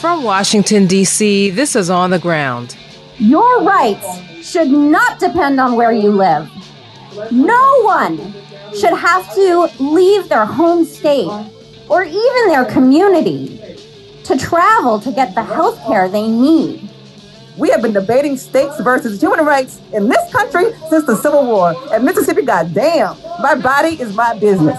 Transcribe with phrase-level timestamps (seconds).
[0.00, 2.76] From Washington, D.C., this is On the Ground.
[3.18, 4.06] Your rights
[4.42, 6.50] should not depend on where you live.
[7.30, 8.34] No one
[8.78, 11.30] should have to leave their home state
[11.88, 13.57] or even their community
[14.28, 16.86] to travel to get the health care they need.
[17.56, 21.74] We have been debating states versus human rights in this country since the Civil War.
[21.90, 24.78] And Mississippi, goddamn, my body is my business.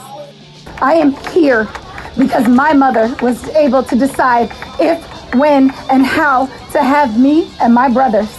[0.81, 1.67] I am here
[2.15, 7.73] because my mother was able to decide if, when, and how to have me and
[7.73, 8.29] my brothers.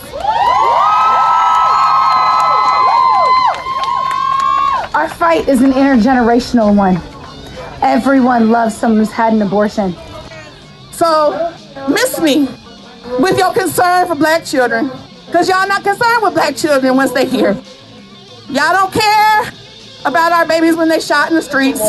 [4.94, 7.02] Our fight is an intergenerational one.
[7.82, 9.96] Everyone loves someone who's had an abortion.
[11.00, 11.32] So,
[11.88, 12.46] miss me
[13.20, 14.90] with your concern for black children.
[15.24, 17.54] Because y'all not concerned with black children once they here.
[18.50, 19.50] Y'all don't care
[20.04, 21.80] about our babies when they shot in the streets.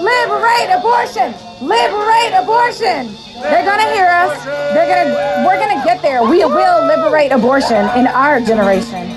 [0.00, 1.34] Liberate abortion!
[1.60, 3.12] Liberate abortion!
[3.42, 4.42] They're gonna hear us.
[4.72, 6.22] They're gonna we're gonna get there.
[6.22, 9.15] We will liberate abortion in our generation.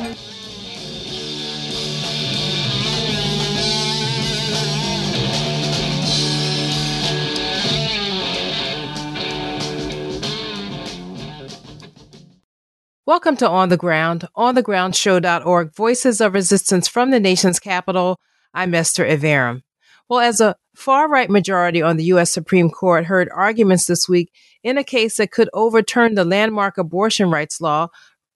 [13.10, 18.20] Welcome to On the Ground, onthegroundshow.org, voices of resistance from the nation's capital.
[18.54, 19.64] I'm Esther Iverem.
[20.08, 22.32] Well, as a far right majority on the U.S.
[22.32, 27.32] Supreme Court heard arguments this week in a case that could overturn the landmark abortion
[27.32, 27.88] rights law,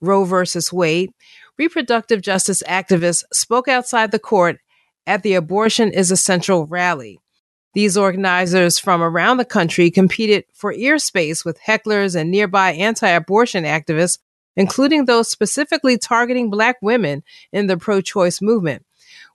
[0.02, 1.12] Roe versus Wade,
[1.60, 4.58] reproductive justice activists spoke outside the court
[5.06, 7.20] at the Abortion is Essential rally.
[7.76, 13.10] These organizers from around the country competed for ear space with hecklers and nearby anti
[13.10, 14.18] abortion activists
[14.56, 18.86] including those specifically targeting Black women in the pro choice movement.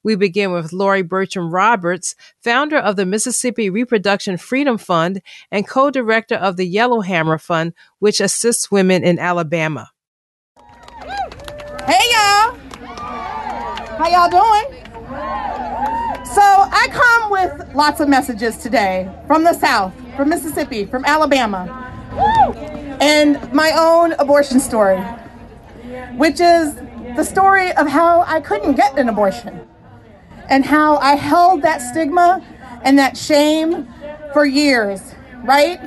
[0.02, 5.20] We begin with Laurie Bertram Roberts, founder of the Mississippi Reproduction Freedom Fund
[5.50, 9.90] and co director of the Yellowhammer Fund, which assists women in Alabama.
[11.86, 12.56] Hey, y'all.
[13.98, 14.84] How y'all doing?
[16.24, 22.77] So, I come with lots of messages today from the South, from Mississippi, from Alabama
[23.00, 24.98] and my own abortion story,
[26.16, 26.74] which is
[27.16, 29.66] the story of how I couldn't get an abortion
[30.48, 32.44] and how I held that stigma
[32.82, 33.88] and that shame
[34.32, 35.14] for years,
[35.44, 35.80] right?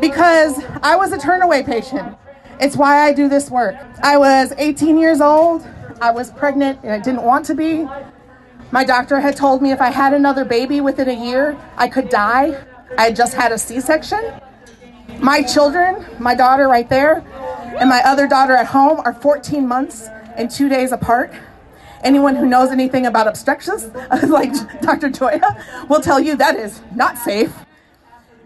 [0.00, 2.16] Because I was a turnaway patient.
[2.60, 3.76] It's why I do this work.
[4.02, 5.66] I was 18 years old.
[6.00, 7.86] I was pregnant and I didn't want to be.
[8.70, 12.08] My doctor had told me if I had another baby within a year, I could
[12.08, 12.64] die.
[12.96, 14.32] I had just had a C section.
[15.22, 17.24] My children, my daughter right there,
[17.78, 21.32] and my other daughter at home are 14 months and two days apart.
[22.02, 23.84] Anyone who knows anything about obstetrics,
[24.28, 25.10] like Dr.
[25.10, 27.54] Joia, will tell you that is not safe.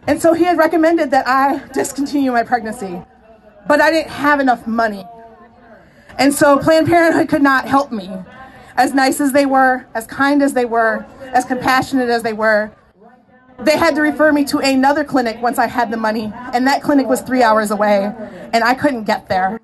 [0.07, 3.03] And so he had recommended that I discontinue my pregnancy,
[3.67, 5.07] but I didn't have enough money.
[6.19, 8.11] And so Planned Parenthood could not help me.
[8.77, 12.71] As nice as they were, as kind as they were, as compassionate as they were,
[13.61, 16.83] they had to refer me to another clinic once I had the money, and that
[16.83, 18.13] clinic was three hours away,
[18.53, 19.61] and I couldn't get there.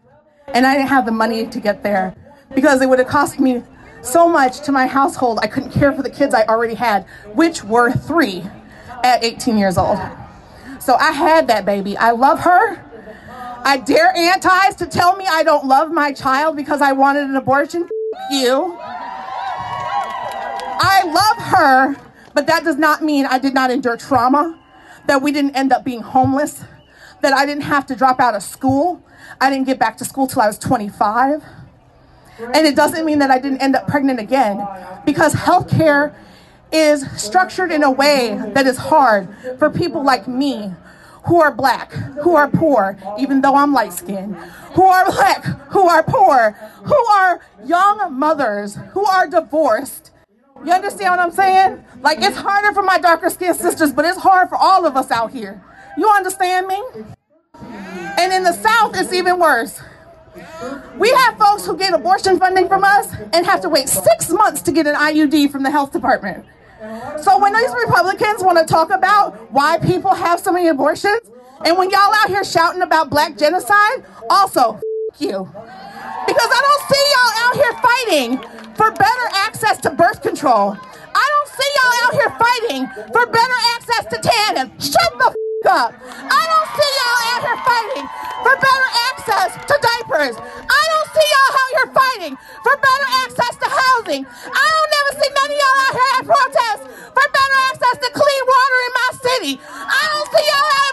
[0.49, 2.15] And I didn't have the money to get there
[2.55, 3.63] because it would have cost me
[4.03, 5.39] so much to my household.
[5.43, 8.45] I couldn't care for the kids I already had, which were three
[9.05, 9.99] at 18 years old.
[10.81, 11.97] So I had that baby.
[11.97, 12.85] I love her.
[13.65, 17.37] I dare antis to tell me I don't love my child because I wanted an
[17.37, 17.89] abortion.
[18.31, 18.77] you.
[20.85, 22.02] I love her
[22.35, 24.59] but that does not mean I did not endure trauma,
[25.07, 26.65] that we didn't end up being homeless,
[27.23, 29.03] that I didn't have to drop out of school.
[29.41, 31.43] I didn't get back to school till I was 25.
[32.39, 34.67] And it doesn't mean that I didn't end up pregnant again
[35.05, 36.15] because healthcare
[36.73, 39.29] is structured in a way that is hard
[39.59, 40.73] for people like me
[41.25, 44.35] who are black, who are poor, even though I'm light skinned,
[44.75, 46.53] who are black, who are poor,
[46.85, 50.11] who are young mothers, who are divorced,
[50.65, 51.85] you understand what I'm saying?
[52.01, 55.11] Like it's harder for my darker skinned sisters, but it's hard for all of us
[55.11, 55.63] out here.
[55.97, 56.81] You understand me?
[58.19, 59.81] And in the South, it's even worse.
[60.97, 64.63] We have folks who get abortion funding from us and have to wait six months
[64.63, 66.47] to get an IUD from the health department.
[67.23, 71.21] So when these Republicans want to talk about why people have so many abortions,
[71.65, 74.81] and when y'all out here shouting about black genocide, also,
[75.19, 75.49] you.
[76.27, 78.31] Because I don't see y'all out here fighting
[78.77, 80.77] for better access to birth control.
[81.15, 82.83] I don't see y'all out here fighting
[83.13, 84.69] for better access to TANF.
[84.81, 85.93] Shut the f- up.
[86.09, 88.07] I don't see y'all out here fighting
[88.43, 90.37] for better access to diapers.
[90.39, 94.23] I don't see y'all out here fighting for better access to housing.
[94.27, 98.09] I don't never see none of y'all out here at protests for better access to
[98.13, 99.53] clean water in my city.
[99.63, 100.93] I don't see y'all out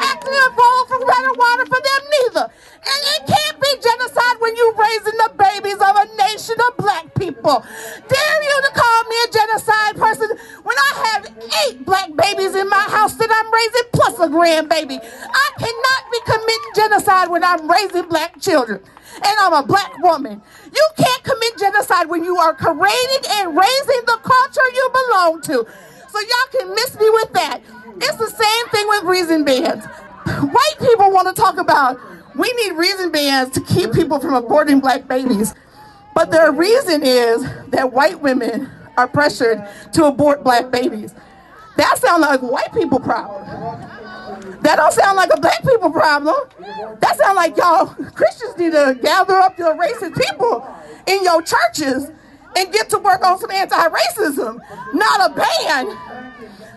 [0.00, 2.46] acting a bold for better water for them neither.
[2.84, 7.14] And it can't be genocide when you're raising the babies of a nation of black
[7.14, 7.64] people.
[8.08, 10.28] Dare you to call me a genocide person
[10.62, 11.22] when I have
[11.64, 15.00] eight black babies in my house that I'm raising plus a grandbaby.
[15.00, 18.80] I cannot be committing genocide when I'm raising black children.
[19.16, 20.42] And I'm a black woman.
[20.74, 25.66] You can't commit genocide when you are creating and raising the culture you belong to.
[26.10, 27.60] So y'all can miss me with that.
[27.96, 29.84] It's the same thing with reason bans.
[30.26, 32.00] White people want to talk about
[32.36, 35.54] we need reason bans to keep people from aborting black babies.
[36.14, 41.14] But their reason is that white women are pressured to abort black babies.
[41.76, 43.44] That sounds like white people problem.
[44.62, 46.36] That don't sound like a black people problem.
[47.00, 50.66] That sounds like y'all Christians need to gather up your racist people
[51.06, 52.10] in your churches
[52.56, 54.60] and get to work on some anti-racism,
[54.94, 55.98] not a ban.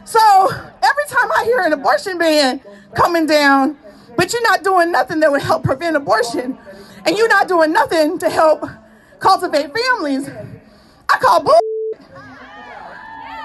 [0.06, 2.62] So every time I hear an abortion ban
[2.96, 3.78] coming down,
[4.18, 6.58] but you're not doing nothing that would help prevent abortion,
[7.06, 8.66] and you're not doing nothing to help
[9.20, 10.30] cultivate families,
[11.10, 11.60] I call bull.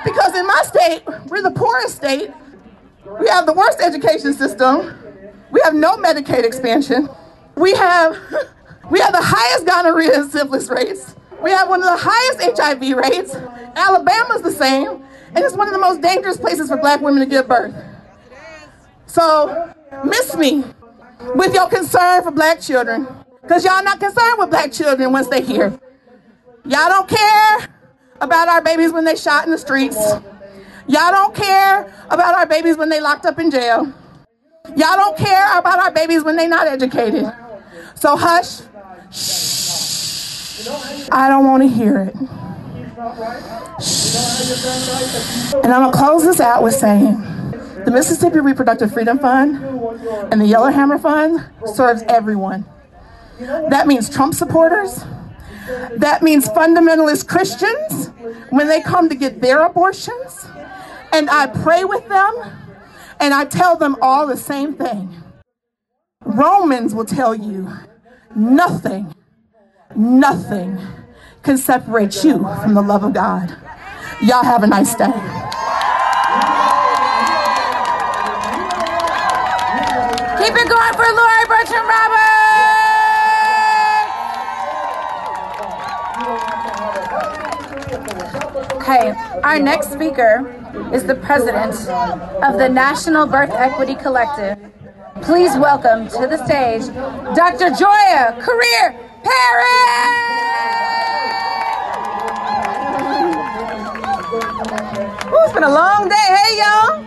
[0.05, 2.31] Because in my state, we're the poorest state.
[3.21, 4.99] We have the worst education system.
[5.51, 7.09] We have no Medicaid expansion.
[7.57, 8.19] We have
[8.91, 11.15] we have the highest gonorrhea and syphilis rates.
[11.43, 13.35] We have one of the highest HIV rates.
[13.77, 15.03] Alabama's the same,
[15.35, 17.75] and it's one of the most dangerous places for black women to give birth.
[19.07, 19.73] So,
[20.05, 20.65] miss me
[21.35, 23.07] with your concern for black children,
[23.43, 25.79] because y'all not concerned with black children once they here.
[26.65, 27.69] Y'all don't care
[28.21, 29.97] about our babies when they shot in the streets.
[30.87, 33.93] Y'all don't care about our babies when they locked up in jail.
[34.77, 37.33] Y'all don't care about our babies when they not educated.
[37.95, 38.61] So hush.
[39.13, 39.49] Shh.
[41.11, 42.15] I don't want to hear it.
[45.65, 47.21] And I'm going to close this out with saying
[47.85, 49.57] the Mississippi Reproductive Freedom Fund
[50.33, 52.65] and the Yellowhammer Fund serves everyone.
[53.39, 55.05] That means Trump supporters.
[55.97, 58.09] That means fundamentalist Christians
[58.51, 60.47] when they come to get their abortions.
[61.13, 62.35] And I pray with them
[63.21, 65.15] and I tell them all the same thing.
[66.25, 67.71] Romans will tell you
[68.35, 69.15] nothing,
[69.95, 70.79] nothing
[71.43, 73.57] can separate you from the love of God.
[74.23, 75.52] Y'all have a nice day.
[80.43, 82.43] Keep it going for Laurie Bertram Roberts.
[88.75, 90.53] Okay, our next speaker
[90.93, 91.75] is the president
[92.43, 94.59] of the National Birth Equity Collective.
[95.23, 96.89] Please welcome to the stage
[97.37, 97.71] Dr.
[97.71, 98.99] Joia Crear
[105.25, 106.17] Ooh, it's been a long day.
[106.17, 107.01] Hey, y'all.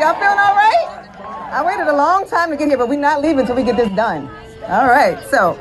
[0.00, 1.01] Y'all feeling all right?
[1.52, 3.76] I waited a long time to get here, but we're not leaving until we get
[3.76, 4.26] this done.
[4.68, 5.22] All right.
[5.28, 5.58] So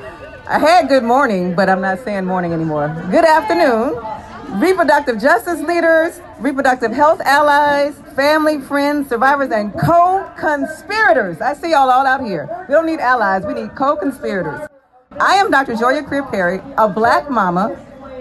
[0.47, 2.88] I had good morning, but I'm not saying morning anymore.
[3.11, 4.01] Good afternoon.
[4.61, 11.41] Reproductive justice leaders, reproductive health allies, family, friends, survivors, and co conspirators.
[11.41, 12.47] I see y'all all out here.
[12.69, 14.69] We don't need allies, we need co conspirators.
[15.19, 15.74] I am Dr.
[15.74, 17.77] Joia Crear Perry, a black mama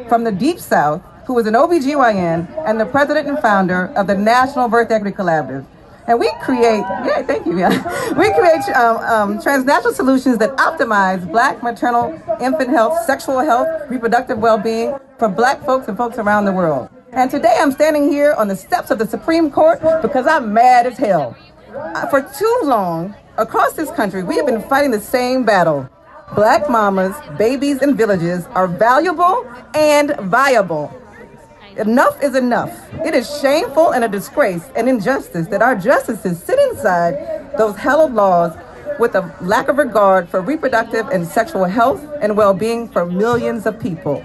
[0.08, 4.16] from the Deep South who is an OBGYN and the president and founder of the
[4.16, 5.64] National Birth Equity Collaborative.
[6.06, 7.70] And we create, yeah, thank you, yeah.
[8.18, 14.38] We create um, um, transnational solutions that optimize black maternal infant health, sexual health, reproductive
[14.38, 16.88] well being for black folks and folks around the world.
[17.12, 20.86] And today I'm standing here on the steps of the Supreme Court because I'm mad
[20.86, 21.36] as hell.
[21.74, 25.88] Uh, For too long, across this country, we have been fighting the same battle.
[26.34, 30.99] Black mamas, babies, and villages are valuable and viable.
[31.76, 32.92] Enough is enough.
[33.04, 38.12] It is shameful and a disgrace and injustice that our justices sit inside those hallowed
[38.12, 38.56] laws
[38.98, 43.66] with a lack of regard for reproductive and sexual health and well being for millions
[43.66, 44.24] of people.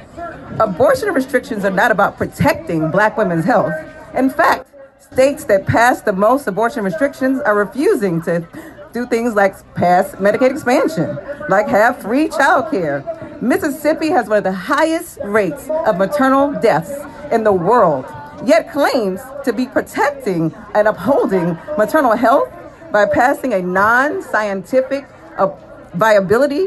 [0.59, 3.73] Abortion restrictions are not about protecting black women's health.
[4.15, 4.67] In fact,
[4.99, 8.47] states that pass the most abortion restrictions are refusing to
[8.91, 11.17] do things like pass Medicaid expansion,
[11.49, 13.03] like have free child care.
[13.45, 16.91] Mississippi has one of the highest rates of maternal deaths
[17.31, 18.05] in the world,
[18.43, 22.51] yet claims to be protecting and upholding maternal health
[22.91, 25.05] by passing a non scientific
[25.37, 25.51] uh,
[25.93, 26.65] viability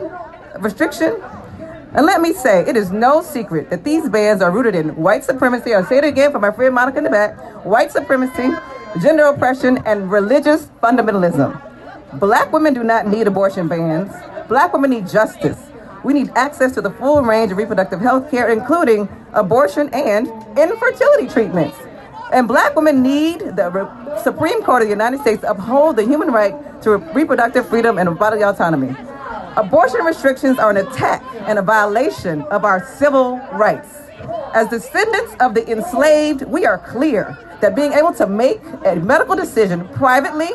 [0.60, 1.20] restriction.
[1.94, 5.24] And let me say, it is no secret that these bans are rooted in white
[5.24, 5.74] supremacy.
[5.74, 8.50] I'll say it again for my friend Monica in the back white supremacy,
[9.02, 11.60] gender oppression, and religious fundamentalism.
[12.20, 14.12] Black women do not need abortion bans.
[14.46, 15.67] Black women need justice.
[16.04, 20.26] We need access to the full range of reproductive health care, including abortion and
[20.58, 21.76] infertility treatments.
[22.32, 26.30] And black women need the Supreme Court of the United States to uphold the human
[26.30, 28.94] right to reproductive freedom and bodily autonomy.
[29.56, 33.88] Abortion restrictions are an attack and a violation of our civil rights.
[34.54, 39.34] As descendants of the enslaved, we are clear that being able to make a medical
[39.34, 40.50] decision privately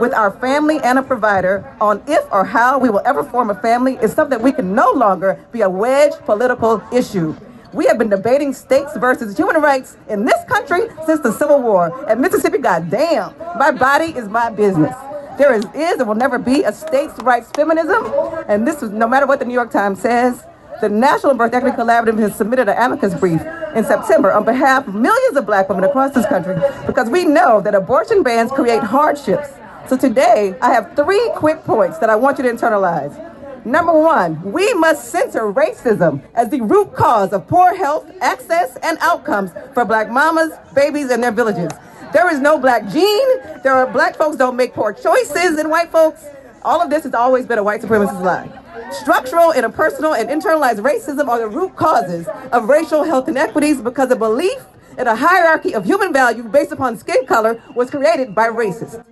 [0.00, 3.54] with our family and a provider on if or how we will ever form a
[3.54, 7.34] family is something we can no longer be a wedge political issue.
[7.72, 12.06] We have been debating states versus human rights in this country since the Civil War.
[12.08, 14.94] And Mississippi, goddamn, my body is my business.
[15.36, 18.12] There is, is and will never be a states' rights feminism.
[18.48, 20.44] And this is no matter what the New York Times says.
[20.80, 23.40] The National Birth Equity Collaborative has submitted an amicus brief
[23.74, 27.60] in September on behalf of millions of black women across this country because we know
[27.60, 29.48] that abortion bans create hardships.
[29.88, 33.64] So today, I have three quick points that I want you to internalize.
[33.64, 38.98] Number one, we must censor racism as the root cause of poor health, access, and
[39.00, 41.72] outcomes for black mamas, babies, and their villages.
[42.12, 43.28] There is no black gene.
[43.62, 46.26] There are black folks don't make poor choices and white folks.
[46.62, 48.50] All of this has always been a white supremacist lie.
[48.92, 54.16] Structural, interpersonal, and internalized racism are the root causes of racial health inequities because a
[54.16, 54.66] belief
[54.98, 59.02] in a hierarchy of human value based upon skin color was created by racists.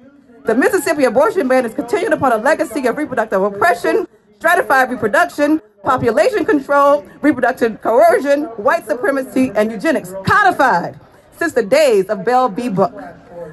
[0.46, 4.06] The Mississippi abortion ban is continued upon a legacy of reproductive oppression,
[4.38, 11.00] stratified reproduction, population control, reproductive coercion, white supremacy, and eugenics, codified
[11.36, 12.68] since the days of Bell v.
[12.68, 12.94] Book.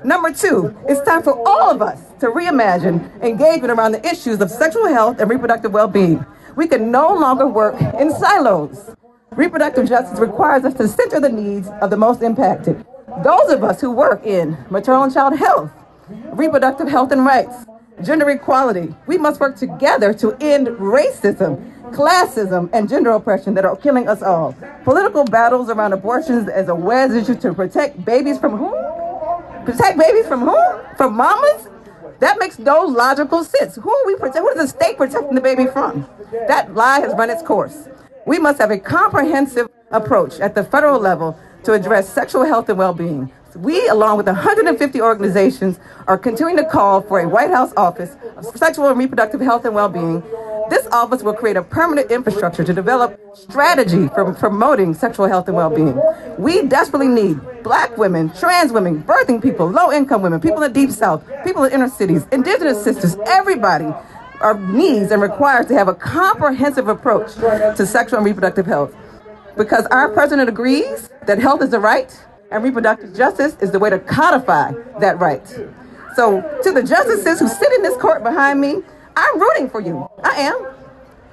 [0.04, 4.52] Number two, it's time for all of us to reimagine engagement around the issues of
[4.52, 6.24] sexual health and reproductive well being.
[6.56, 8.92] We can no longer work in silos.
[9.32, 12.86] Reproductive justice requires us to center the needs of the most impacted.
[13.24, 15.72] Those of us who work in maternal and child health,
[16.10, 17.66] reproductive health and rights,
[18.04, 23.76] gender equality, we must work together to end racism classism, and gender oppression that are
[23.76, 24.56] killing us all.
[24.84, 28.74] Political battles around abortions as a wedge issue to protect babies from whom?
[29.66, 30.82] Protect babies from whom?
[30.98, 31.68] From mamas?
[32.20, 33.76] That makes no logical sense.
[33.76, 34.40] Who are we protect?
[34.40, 36.08] Who is the state protecting the baby from?
[36.48, 37.88] That lie has run its course.
[38.26, 42.78] We must have a comprehensive approach at the federal level to address sexual health and
[42.78, 43.32] well-being.
[43.56, 48.46] We, along with 150 organizations, are continuing to call for a White House office of
[48.58, 50.24] sexual and reproductive health and well-being
[50.70, 55.58] this office will create a permanent infrastructure to develop strategy for promoting sexual health and
[55.58, 56.00] well-being.
[56.38, 60.92] We desperately need black women, trans women, birthing people, low-income women, people in the deep
[60.92, 63.94] south, people in inner cities, indigenous sisters, everybody
[64.40, 68.96] are needs and requires to have a comprehensive approach to sexual and reproductive health.
[69.56, 72.18] Because our president agrees that health is a right
[72.52, 75.46] and reproductive justice is the way to codify that right.
[76.16, 78.82] So, to the justices who sit in this court behind me,
[79.16, 80.08] I'm rooting for you.
[80.24, 80.68] I am.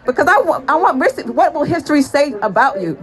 [0.06, 0.98] Because I want, I want,
[1.34, 2.98] what will history say about you?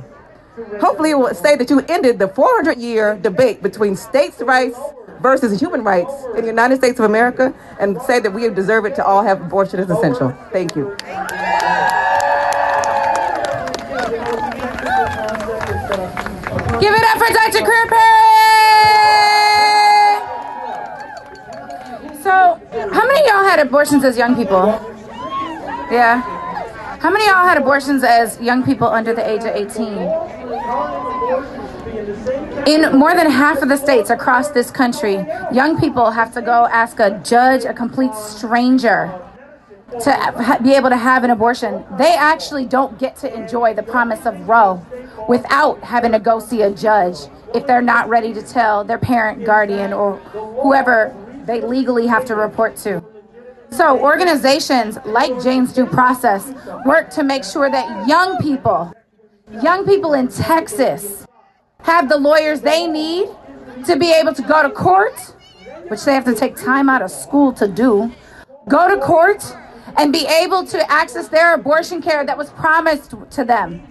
[0.79, 4.79] Hopefully, it will say that you ended the 400 year debate between states' rights
[5.21, 8.95] versus human rights in the United States of America and say that we deserve it
[8.95, 10.35] to all have abortion as essential.
[10.51, 10.95] Thank you.
[16.79, 17.65] Give it up for Dr.
[17.65, 17.87] Crear
[22.21, 22.59] So,
[22.93, 24.65] how many y'all had abortions as young people?
[25.89, 26.21] Yeah.
[26.99, 29.87] How many y'all had abortions as young people under the age of 18?
[32.67, 36.67] In more than half of the states across this country, young people have to go
[36.67, 39.11] ask a judge, a complete stranger,
[39.91, 41.83] to be able to have an abortion.
[41.97, 44.85] They actually don't get to enjoy the promise of Roe
[45.29, 47.17] without having to go see a judge
[47.53, 50.17] if they're not ready to tell their parent, guardian, or
[50.61, 51.15] whoever
[51.45, 53.03] they legally have to report to.
[53.69, 56.53] So, organizations like Jane's Due Process
[56.85, 58.93] work to make sure that young people,
[59.61, 61.25] young people in Texas,
[61.79, 63.27] have the lawyers they need
[63.85, 65.19] to be able to go to court,
[65.87, 68.11] which they have to take time out of school to do,
[68.67, 69.43] go to court
[69.97, 73.81] and be able to access their abortion care that was promised to them.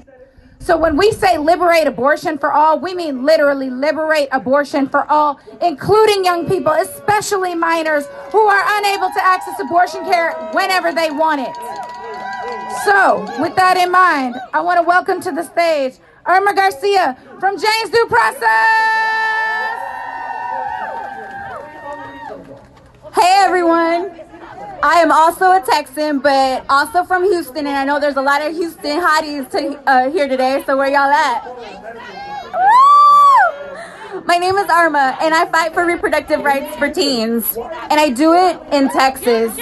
[0.61, 5.39] So when we say liberate abortion for all, we mean literally liberate abortion for all,
[5.63, 11.43] including young people, especially minors who are unable to access abortion care whenever they want
[11.43, 11.55] it.
[12.85, 17.57] So, with that in mind, I want to welcome to the stage Irma Garcia from
[17.59, 18.96] Jane's Due Process.
[24.87, 28.41] I am also a Texan, but also from Houston, and I know there's a lot
[28.41, 30.63] of Houston hotties to, uh, here today.
[30.65, 31.43] So where y'all at?
[34.27, 37.59] My name is Arma, and I fight for reproductive rights for teens,
[37.91, 39.59] and I do it in Texas.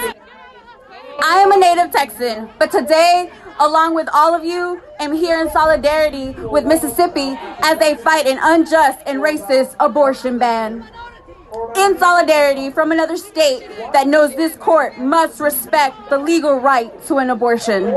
[1.22, 5.48] I am a native Texan, but today, along with all of you, am here in
[5.50, 10.84] solidarity with Mississippi as they fight an unjust and racist abortion ban.
[11.76, 17.18] In solidarity from another state that knows this court must respect the legal right to
[17.18, 17.94] an abortion.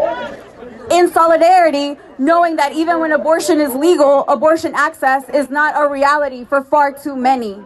[0.92, 6.46] In solidarity, knowing that even when abortion is legal, abortion access is not a reality
[6.46, 7.58] for far too many.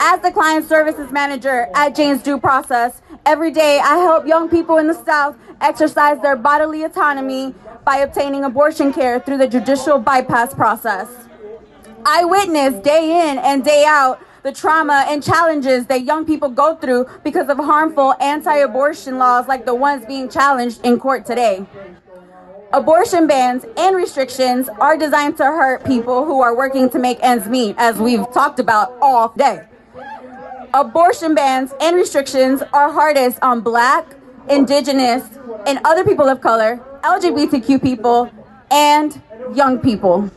[0.00, 4.78] As the client services manager at Jane's Due Process, every day I help young people
[4.78, 10.52] in the South exercise their bodily autonomy by obtaining abortion care through the judicial bypass
[10.52, 11.08] process.
[12.04, 16.76] I witness day in and day out the trauma and challenges that young people go
[16.76, 21.66] through because of harmful anti abortion laws like the ones being challenged in court today.
[22.72, 27.48] Abortion bans and restrictions are designed to hurt people who are working to make ends
[27.48, 29.66] meet, as we've talked about all day.
[30.72, 34.06] Abortion bans and restrictions are hardest on black,
[34.48, 35.24] indigenous,
[35.66, 38.30] and other people of color, LGBTQ people,
[38.70, 39.20] and
[39.56, 40.30] young people.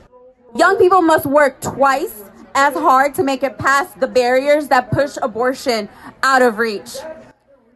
[0.56, 5.18] Young people must work twice as hard to make it past the barriers that push
[5.22, 5.90] abortion
[6.24, 6.98] out of reach.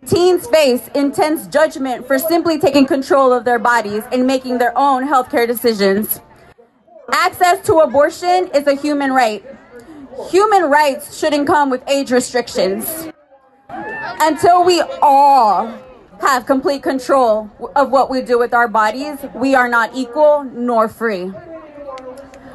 [0.06, 5.08] Teens face intense judgment for simply taking control of their bodies and making their own
[5.08, 6.20] healthcare decisions.
[7.12, 9.44] Access to abortion is a human right.
[10.30, 13.08] Human rights shouldn't come with age restrictions.
[13.70, 15.74] Until we all
[16.22, 20.88] have complete control of what we do with our bodies, we are not equal nor
[20.88, 21.32] free.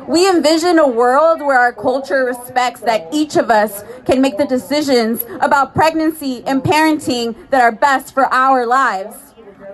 [0.09, 4.47] We envision a world where our culture respects that each of us can make the
[4.47, 9.17] decisions about pregnancy and parenting that are best for our lives.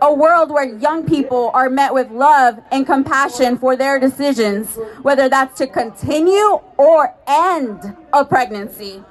[0.03, 5.29] A world where young people are met with love and compassion for their decisions, whether
[5.29, 9.05] that's to continue or end a pregnancy.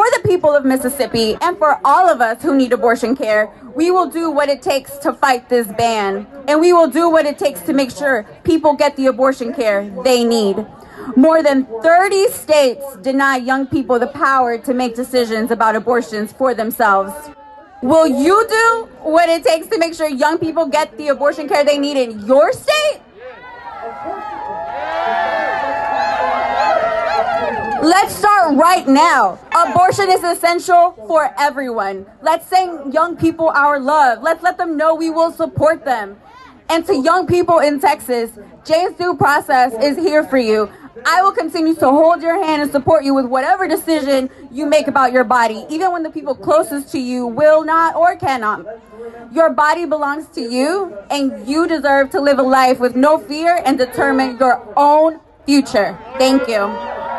[0.00, 3.90] For the people of Mississippi and for all of us who need abortion care, we
[3.90, 6.26] will do what it takes to fight this ban.
[6.48, 9.90] And we will do what it takes to make sure people get the abortion care
[10.02, 10.66] they need.
[11.16, 16.54] More than 30 states deny young people the power to make decisions about abortions for
[16.54, 17.12] themselves.
[17.82, 21.62] Will you do what it takes to make sure young people get the abortion care
[21.62, 23.02] they need in your state?
[27.82, 29.38] Let's start right now.
[29.56, 32.04] Abortion is essential for everyone.
[32.20, 34.22] Let's send young people our love.
[34.22, 36.18] Let's let them know we will support them.
[36.68, 38.32] And to young people in Texas,
[38.66, 40.70] Jane's Due Process is here for you.
[41.06, 44.86] I will continue to hold your hand and support you with whatever decision you make
[44.86, 48.66] about your body, even when the people closest to you will not or cannot.
[49.32, 53.62] Your body belongs to you, and you deserve to live a life with no fear
[53.64, 55.98] and determine your own future.
[56.18, 57.09] Thank you.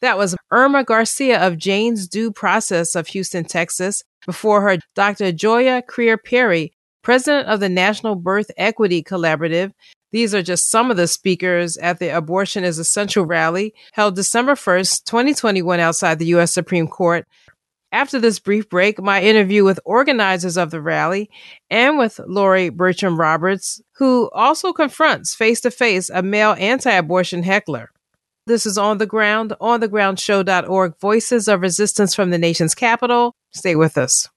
[0.00, 4.02] That was Irma Garcia of Jane's Due Process of Houston, Texas.
[4.24, 5.30] Before her, Dr.
[5.32, 9.72] Joia Crear Perry, president of the National Birth Equity Collaborative.
[10.10, 14.54] These are just some of the speakers at the Abortion is Essential rally held December
[14.54, 16.52] 1st, 2021 outside the U.S.
[16.52, 17.26] Supreme Court.
[17.92, 21.28] After this brief break, my interview with organizers of the rally
[21.68, 27.42] and with Laurie Bertram Roberts, who also confronts face to face a male anti abortion
[27.42, 27.90] heckler.
[28.50, 33.36] This is On the Ground, onthegroundshow.org, voices of resistance from the nation's capital.
[33.52, 34.28] Stay with us.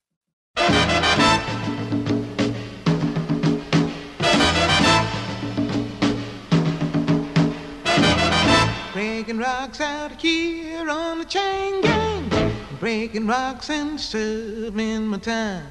[8.94, 12.54] Breaking rocks out here on the chain gang.
[12.80, 15.66] Breaking rocks and serving my time.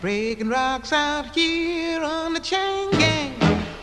[0.00, 3.34] Breaking rocks out here on the chain gang.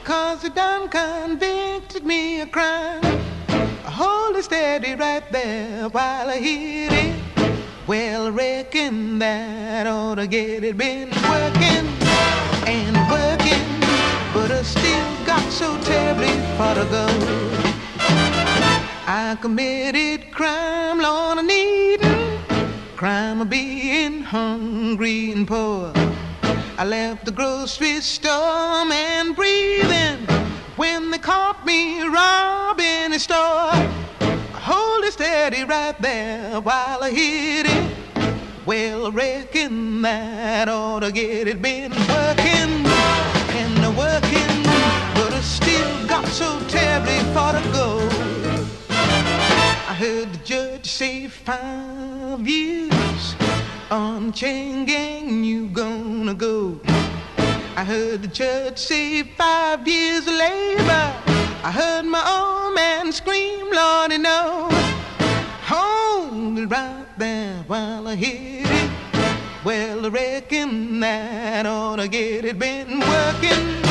[0.04, 3.23] Cause they done convicted me of crime
[3.93, 7.15] hold it steady right there while I hit it.
[7.86, 10.77] Well, reckon that ought to get it.
[10.77, 11.86] Been working
[12.65, 13.67] and working,
[14.34, 17.06] but I still got so terribly far to go.
[19.06, 22.01] I committed crime, Lord, I need
[22.95, 25.91] crime of being hungry and poor.
[26.77, 30.25] I left the grocery store and breathing
[30.75, 33.71] when they caught me robbing a store.
[34.53, 37.97] Hold it steady right there while I hit it.
[38.65, 41.62] Well, reckon that ought to get it.
[41.62, 42.86] Been working
[43.59, 44.63] and working,
[45.15, 47.99] but I still got so terribly far to go.
[48.89, 53.36] I heard the judge say five years
[53.91, 56.79] on chain gang, you gonna go.
[57.75, 61.13] I heard the judge say five years of labor.
[61.63, 64.69] I heard my old man scream, Lordy, no.
[65.63, 68.91] Hold it right there while I hit it.
[69.65, 72.59] Well, I reckon that ought to get it.
[72.59, 73.83] Been working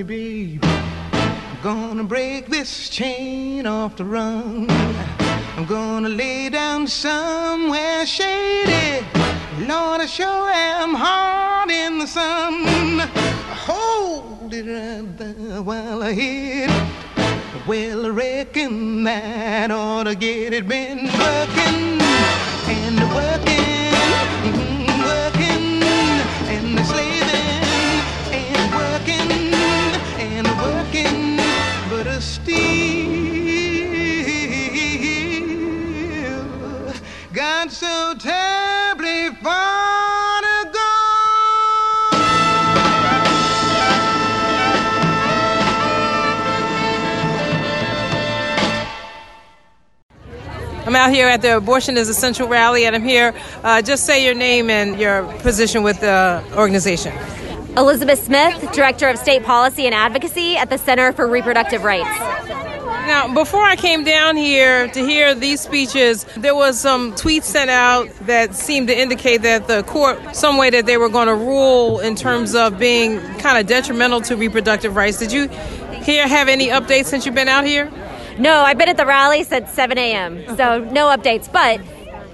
[0.00, 0.64] honey babe.
[0.64, 4.66] I'm gonna break this chain off the run.
[5.56, 9.04] I'm gonna lay down somewhere shady.
[9.66, 13.00] Lord, I sure am hard in the sun.
[13.66, 17.66] Hold it right there while I hit it.
[17.66, 20.66] Well, I reckon that ought to get it.
[20.66, 22.00] Been working
[22.68, 23.69] and working,
[50.90, 53.32] I'm out here at the Abortion is Essential rally, and I'm here.
[53.62, 57.16] Uh, just say your name and your position with the organization.
[57.76, 62.10] Elizabeth Smith, Director of State Policy and Advocacy at the Center for Reproductive Rights.
[63.06, 67.70] Now, before I came down here to hear these speeches, there was some tweets sent
[67.70, 71.36] out that seemed to indicate that the court, some way that they were going to
[71.36, 75.20] rule in terms of being kind of detrimental to reproductive rights.
[75.20, 75.46] Did you
[76.02, 77.88] here have any updates since you've been out here?
[78.40, 81.52] No, I've been at the rally since 7 a.m., so no updates.
[81.52, 81.78] But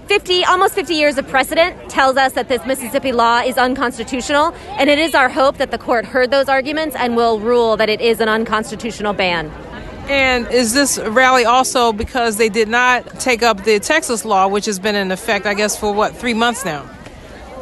[0.07, 4.89] 50, almost 50 years of precedent tells us that this Mississippi law is unconstitutional, and
[4.89, 8.01] it is our hope that the court heard those arguments and will rule that it
[8.01, 9.51] is an unconstitutional ban.
[10.09, 14.67] And is this rally also because they did not take up the Texas law, which
[14.67, 16.89] has been in effect, I guess, for what, three months now?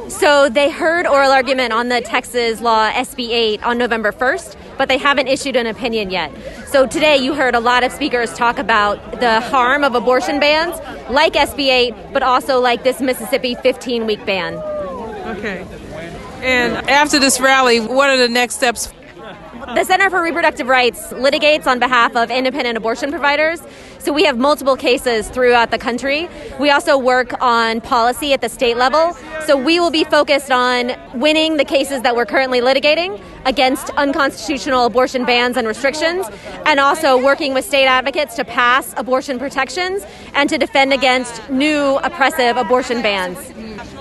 [0.09, 4.88] So they heard oral argument on the Texas law SB 8 on November 1st, but
[4.88, 6.31] they haven't issued an opinion yet.
[6.69, 10.79] So today you heard a lot of speakers talk about the harm of abortion bans,
[11.11, 14.55] like SB 8, but also like this Mississippi 15 week ban.
[15.37, 15.67] Okay.
[16.43, 18.93] And after this rally, what are the next steps?
[19.75, 23.62] The Center for Reproductive Rights litigates on behalf of independent abortion providers.
[24.05, 26.29] So we have multiple cases throughout the country.
[26.61, 29.14] We also work on policy at the state level.
[29.47, 34.85] So we will be focused on winning the cases that we're currently litigating against unconstitutional
[34.85, 36.27] abortion bans and restrictions,
[36.67, 40.03] and also working with state advocates to pass abortion protections
[40.35, 43.38] and to defend against new oppressive abortion bans.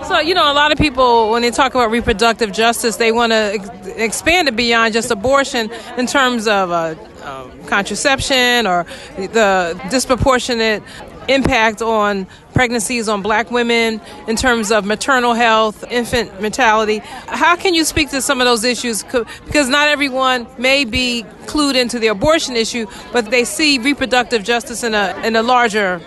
[0.08, 3.32] So, you know, a lot of people, when they talk about reproductive justice, they want
[3.32, 9.80] to ex- expand it beyond just abortion in terms of uh, um, contraception or the
[9.90, 10.84] disproportionate
[11.28, 17.00] impact on pregnancies on black women in terms of maternal health, infant mortality.
[17.28, 19.04] How can you speak to some of those issues?
[19.04, 24.84] Because not everyone may be clued into the abortion issue, but they see reproductive justice
[24.84, 26.02] in a, in a larger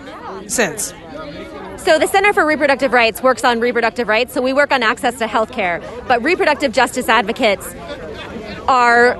[0.47, 0.93] sense.
[1.77, 5.17] So, the Center for Reproductive Rights works on reproductive rights, so we work on access
[5.19, 5.81] to health care.
[6.07, 7.73] But reproductive justice advocates
[8.67, 9.15] are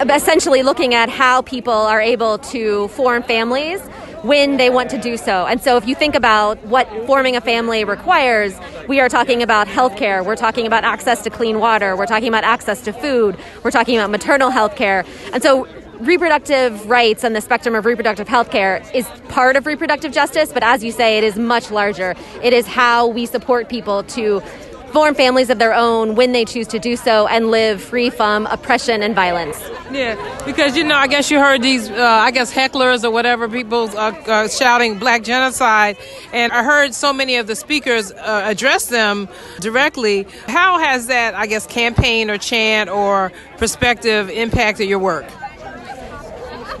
[0.00, 3.80] Uh, essentially looking at how people are able to form families
[4.22, 5.44] when they want to do so.
[5.46, 8.54] And so, if you think about what forming a family requires,
[8.86, 12.44] we are talking about healthcare, we're talking about access to clean water, we're talking about
[12.44, 15.04] access to food, we're talking about maternal health care.
[15.32, 15.66] And so,
[15.98, 20.62] reproductive rights and the spectrum of reproductive health care is part of reproductive justice, but
[20.62, 22.14] as you say, it is much larger.
[22.40, 24.42] It is how we support people to
[24.92, 28.46] form families of their own when they choose to do so and live free from
[28.46, 29.58] oppression and violence.
[29.90, 33.48] Yeah, because you know, I guess you heard these, uh, I guess hecklers or whatever
[33.48, 35.96] people uh, uh, shouting black genocide,
[36.32, 39.28] and I heard so many of the speakers uh, address them
[39.60, 40.26] directly.
[40.46, 45.26] How has that, I guess, campaign or chant or perspective impacted your work?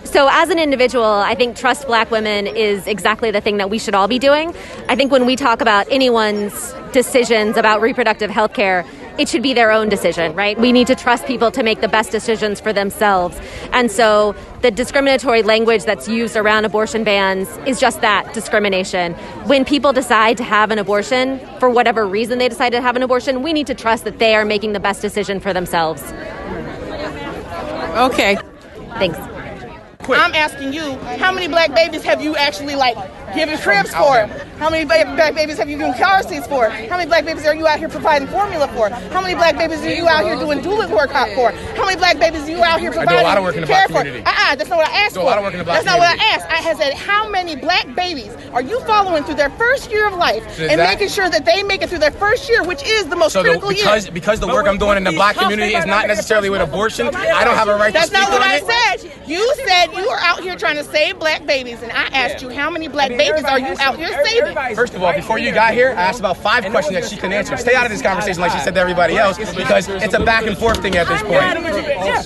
[0.04, 3.78] So, as an individual, I think trust black women is exactly the thing that we
[3.78, 4.54] should all be doing.
[4.88, 8.86] I think when we talk about anyone's decisions about reproductive health care,
[9.18, 10.58] it should be their own decision, right?
[10.58, 13.38] We need to trust people to make the best decisions for themselves.
[13.72, 19.14] And so the discriminatory language that's used around abortion bans is just that discrimination.
[19.44, 23.02] When people decide to have an abortion, for whatever reason they decide to have an
[23.02, 26.02] abortion, we need to trust that they are making the best decision for themselves.
[27.98, 28.38] Okay.
[28.98, 29.18] Thanks.
[30.16, 32.96] I'm asking you, how many black babies have you actually like
[33.34, 34.26] given cribs for?
[34.58, 36.68] How many ba- black babies have you given car seats for?
[36.68, 38.88] How many black babies are you out here providing formula for?
[38.88, 41.50] How many black babies are you out here doing doula work out for?
[41.76, 43.60] How many black babies are you out here do a providing lot of work in
[43.62, 43.98] the care black for?
[44.04, 44.24] community.
[44.26, 45.28] Uh-uh, that's not what I asked Do a for.
[45.30, 46.46] lot of work in the black that's not what I asked.
[46.50, 50.14] I had said, how many black babies are you following through their first year of
[50.14, 52.82] life So and that- making sure that they make it through their first year, which
[52.84, 54.12] is the most So the, because year?
[54.12, 57.44] because the work I'm doing in the black community is not necessarily with abortion, I
[57.44, 59.00] don't have a right That's to speak not what on I it.
[59.02, 59.28] said.
[59.28, 62.48] You said you are out here trying to save black babies, and I asked you
[62.48, 64.56] how many black babies are you out here saving?
[64.74, 67.32] First of all, before you got here, I asked about five questions that she can
[67.32, 67.56] answer.
[67.56, 70.46] Stay out of this conversation like she said to everybody else because it's a back
[70.46, 71.42] and forth thing at this point.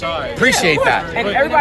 [0.05, 1.13] Oh, Appreciate that.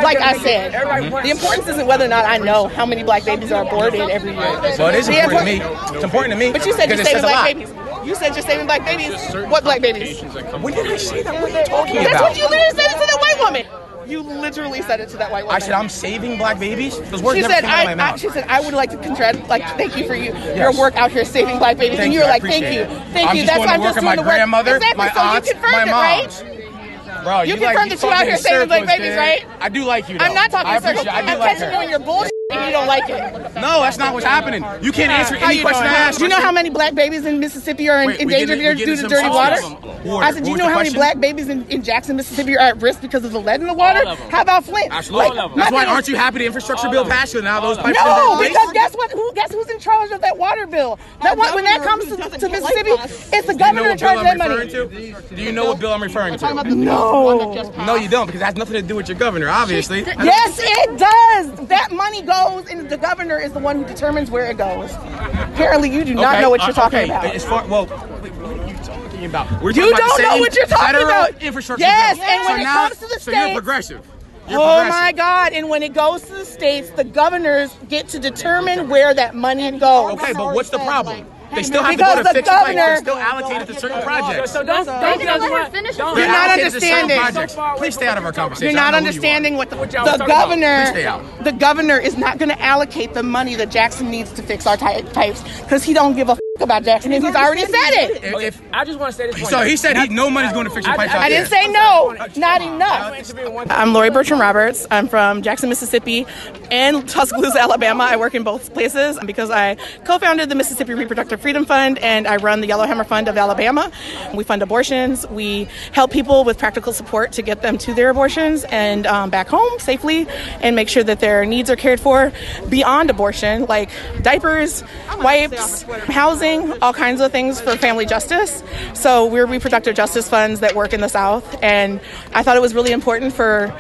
[0.04, 1.24] Like I said, mm-hmm.
[1.24, 4.34] the importance isn't whether or not I know how many black babies are aborted every
[4.34, 4.76] year.
[4.76, 5.62] So it is important to me.
[5.96, 7.70] It's important to me But you said you're saving black babies.
[8.06, 9.34] You said you're saving black babies.
[9.50, 10.22] What black babies?
[10.22, 11.42] When did I say that?
[11.42, 12.12] What are you talking about?
[12.12, 13.91] That's what you literally said to the white woman.
[14.12, 15.56] You literally said it to that white woman.
[15.56, 17.00] I said I'm saving black babies.
[17.12, 18.20] Those words She never said, came out of my I, I, mouth.
[18.20, 21.12] she said, I would like to congratulate, like, thank you for you, your work out
[21.12, 21.98] here saving black babies.
[21.98, 22.82] Thank and you were like, thank you.
[22.82, 22.90] it.
[23.14, 23.46] Thank I'm you.
[23.46, 24.76] That's why I'm just doing my the work.
[24.76, 24.98] exactly.
[24.98, 27.24] my so aunts, you confirmed my it, right?
[27.24, 29.46] Bro, You you, confirmed you that you out here saving black babies, right?
[29.62, 30.18] I do like you.
[30.20, 31.06] I'm not talking circles.
[31.06, 33.56] appreciate- I do I'm like catching you in your bullshit and you don't like it.
[33.56, 34.64] No, that's not what's happening.
[34.82, 35.86] You can't answer any you question?
[35.86, 36.18] I ask.
[36.20, 38.56] Do you know how many black babies in Mississippi are in, Wait, in we danger
[38.56, 39.56] getting- due to getting the some dirty water?
[39.58, 40.06] substance.
[40.06, 40.26] Water.
[40.26, 40.94] I said, do you What know was how the many question?
[40.96, 43.74] black babies in, in Jackson, Mississippi are at risk because of the lead in the
[43.74, 44.04] water?
[44.30, 44.88] How about Flint?
[44.92, 45.38] Absolutely.
[45.38, 47.32] Like, my That's why thing aren't you happy the infrastructure bill passed?
[47.34, 48.74] So now those pipes No, are in because place?
[48.74, 49.12] guess what?
[49.12, 50.98] Who guess who's in charge of that water bill?
[51.22, 53.90] That one, when that comes to, to Mississippi, it's the Do you know governor in
[53.90, 55.12] what bill charge of that I'm referring money.
[55.30, 55.36] to?
[55.36, 56.64] Do you know what bill I'm referring to?
[56.76, 57.54] No.
[57.86, 60.02] No, you don't, because it has nothing to do with your governor, obviously.
[60.02, 61.68] Yes, it does.
[61.68, 64.92] That money goes, and the governor is the one who determines where it goes.
[64.94, 67.36] Apparently, you do not Okay, know what you're uh, talking okay, about.
[67.36, 67.86] As far, well,
[68.22, 69.62] wait, what are you talking about?
[69.62, 71.42] We're You about don't know what you're talking about.
[71.44, 72.26] Infrastructure Yes, bill.
[72.26, 74.08] and when so it now, comes to the so you're progressive.
[74.50, 75.54] You're Oh my God!
[75.54, 79.72] And when it goes to the states, the governors get to determine where that money
[79.78, 80.14] goes.
[80.14, 81.26] Okay, but what's the problem?
[81.54, 82.62] They still have Because to go the to fix the pipes.
[82.62, 84.52] governor- They're still allocated to certain projects.
[84.52, 85.94] So don't, don't You're judge not my- understanding.
[85.98, 87.20] don't- You're not allocated to certain understanding.
[87.20, 87.80] projects.
[87.80, 88.72] Please stay out of our conversation.
[88.72, 90.84] You're not know you understanding what the, the governor.
[90.86, 91.22] Please stay out.
[91.44, 94.78] The governor is not going to allocate the money that Jackson needs to fix our
[94.78, 98.24] ty- pipes because he don't give a f- about Jackson, and he's already said it.
[98.24, 99.36] If- if- I just want to say this.
[99.36, 99.48] point.
[99.48, 101.68] so he said he no money's going to fix your pipes out I didn't say
[101.70, 103.70] no, not enough.
[103.72, 104.86] I'm Laurie Bertram Roberts.
[104.92, 106.26] I'm from Jackson, Mississippi,
[106.70, 108.04] and Tuscaloosa, Alabama.
[108.04, 112.38] I work in both places because I co-founded the Mississippi Reproductive Freedom Fund and I
[112.38, 113.92] run the Yellowhammer Fund of Alabama.
[114.34, 115.28] We fund abortions.
[115.28, 119.48] We help people with practical support to get them to their abortions and um, back
[119.48, 120.28] home safely,
[120.62, 122.32] and make sure that their needs are cared for
[122.70, 123.90] beyond abortion, like
[124.22, 124.84] diapers,
[125.18, 128.64] wipes, housing, all kinds of things for family justice.
[128.94, 132.00] So we're reproductive justice funds that work in the South, and
[132.34, 133.76] I thought it was really important for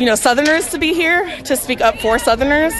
[0.00, 2.72] you know Southerners to be here to speak up for Southerners,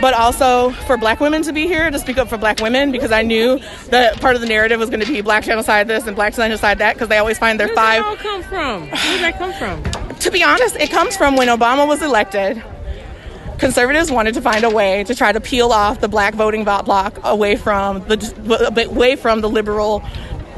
[0.00, 3.10] but also for Black women to be here to speak up for Black women because
[3.10, 6.14] I knew that part of the narrative was going to be Black genocide this and
[6.14, 8.04] Black genocide that because they always find their Where five.
[8.04, 8.82] all come from?
[8.82, 10.14] Where did that come from?
[10.14, 12.62] To be honest, it comes from when Obama was elected.
[13.58, 17.18] Conservatives wanted to find a way to try to peel off the black voting block
[17.24, 20.04] away from the away from the liberal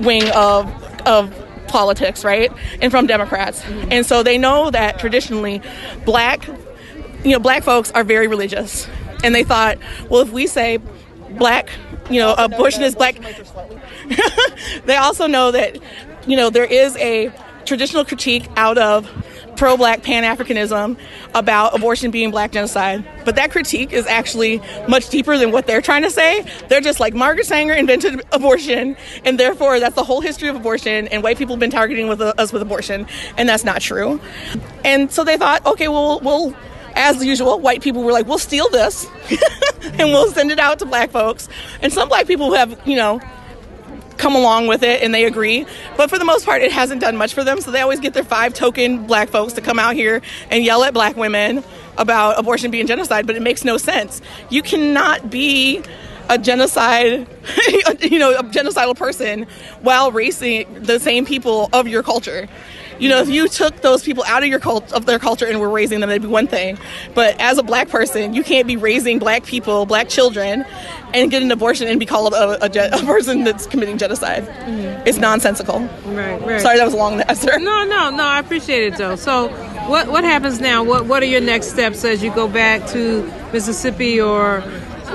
[0.00, 0.66] wing of
[1.06, 1.34] of
[1.70, 2.52] politics, right?
[2.80, 3.64] And from Democrats.
[3.90, 5.62] And so they know that traditionally
[6.04, 6.48] black
[7.24, 8.88] you know, black folks are very religious.
[9.22, 9.78] And they thought,
[10.08, 10.78] well, if we say
[11.30, 11.70] black,
[12.08, 13.16] you know, abortion is black.
[14.84, 15.78] they also know that,
[16.26, 17.30] you know, there is a
[17.64, 19.08] traditional critique out of
[19.60, 20.96] pro black pan Africanism
[21.34, 23.06] about abortion being black genocide.
[23.26, 26.46] But that critique is actually much deeper than what they're trying to say.
[26.68, 31.08] They're just like Margaret Sanger invented abortion, and therefore that's the whole history of abortion,
[31.08, 34.18] and white people have been targeting with uh, us with abortion, and that's not true.
[34.82, 36.56] And so they thought, okay, well, we'll
[36.94, 39.06] as usual, white people were like, we'll steal this
[39.82, 41.50] and we'll send it out to black folks.
[41.82, 43.20] And some black people have, you know,
[44.20, 45.66] come along with it and they agree.
[45.96, 47.60] But for the most part, it hasn't done much for them.
[47.60, 50.84] So they always get their five token black folks to come out here and yell
[50.84, 51.64] at black women
[51.96, 54.22] about abortion being genocide, but it makes no sense.
[54.50, 55.82] You cannot be
[56.28, 57.26] a genocide,
[58.00, 59.46] you know, a genocidal person
[59.80, 62.48] while racing the same people of your culture.
[63.00, 65.58] You know, if you took those people out of your cult of their culture and
[65.58, 66.78] were raising them, that'd be one thing.
[67.14, 70.64] But as a black person, you can't be raising black people, black children,
[71.14, 74.44] and get an abortion and be called a, a, a person that's committing genocide.
[75.06, 75.80] It's nonsensical.
[76.04, 76.60] Right, right.
[76.60, 77.58] Sorry, that was a long answer.
[77.58, 78.22] No, no, no.
[78.22, 79.16] I appreciate it though.
[79.16, 79.48] So,
[79.88, 80.84] What what happens now?
[80.84, 84.62] What what are your next steps as you go back to Mississippi or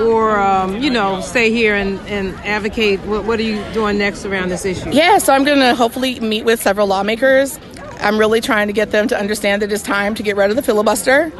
[0.00, 3.00] or um, you know stay here and, and advocate?
[3.02, 4.90] What what are you doing next around this issue?
[4.90, 7.58] Yeah, so I'm going to hopefully meet with several lawmakers.
[8.00, 10.56] I'm really trying to get them to understand that it's time to get rid of
[10.56, 11.32] the filibuster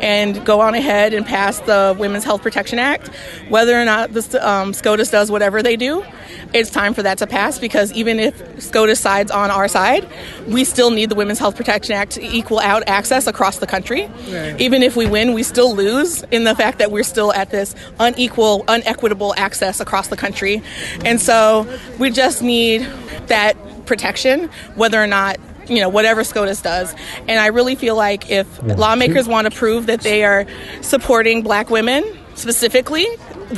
[0.00, 3.08] and go on ahead and pass the Women's Health Protection Act.
[3.48, 6.04] Whether or not the um, SCOTUS does whatever they do,
[6.52, 10.08] it's time for that to pass because even if SCOTUS sides on our side,
[10.48, 14.10] we still need the Women's Health Protection Act to equal out access across the country.
[14.28, 14.60] Right.
[14.60, 17.74] Even if we win, we still lose in the fact that we're still at this
[18.00, 20.62] unequal, unequitable access across the country.
[21.04, 21.66] And so
[21.98, 22.82] we just need
[23.26, 26.94] that protection, whether or not you know whatever SCOTUS does.
[27.28, 30.46] And I really feel like if lawmakers want to prove that they are
[30.80, 33.06] supporting black women specifically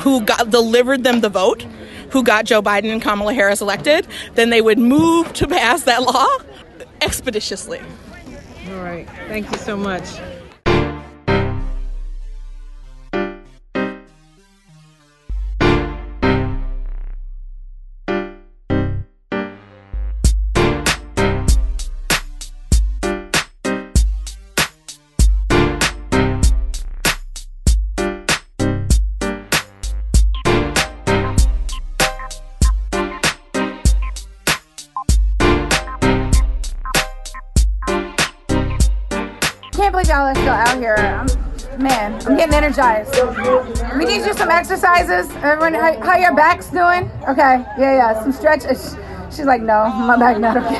[0.00, 1.62] who got delivered them the vote,
[2.10, 6.02] who got Joe Biden and Kamala Harris elected, then they would move to pass that
[6.02, 6.26] law
[7.00, 7.80] expeditiously.
[8.70, 9.08] All right.
[9.28, 10.04] Thank you so much.
[40.02, 40.96] Y'all are still out here.
[40.96, 41.26] I'm,
[41.82, 43.14] man, I'm getting energized.
[43.96, 45.30] We need you some exercises.
[45.36, 47.10] Everyone, how, how your back's doing?
[47.28, 48.96] Okay, yeah, yeah, some stretches.
[49.30, 50.78] She's like, no, my back not okay.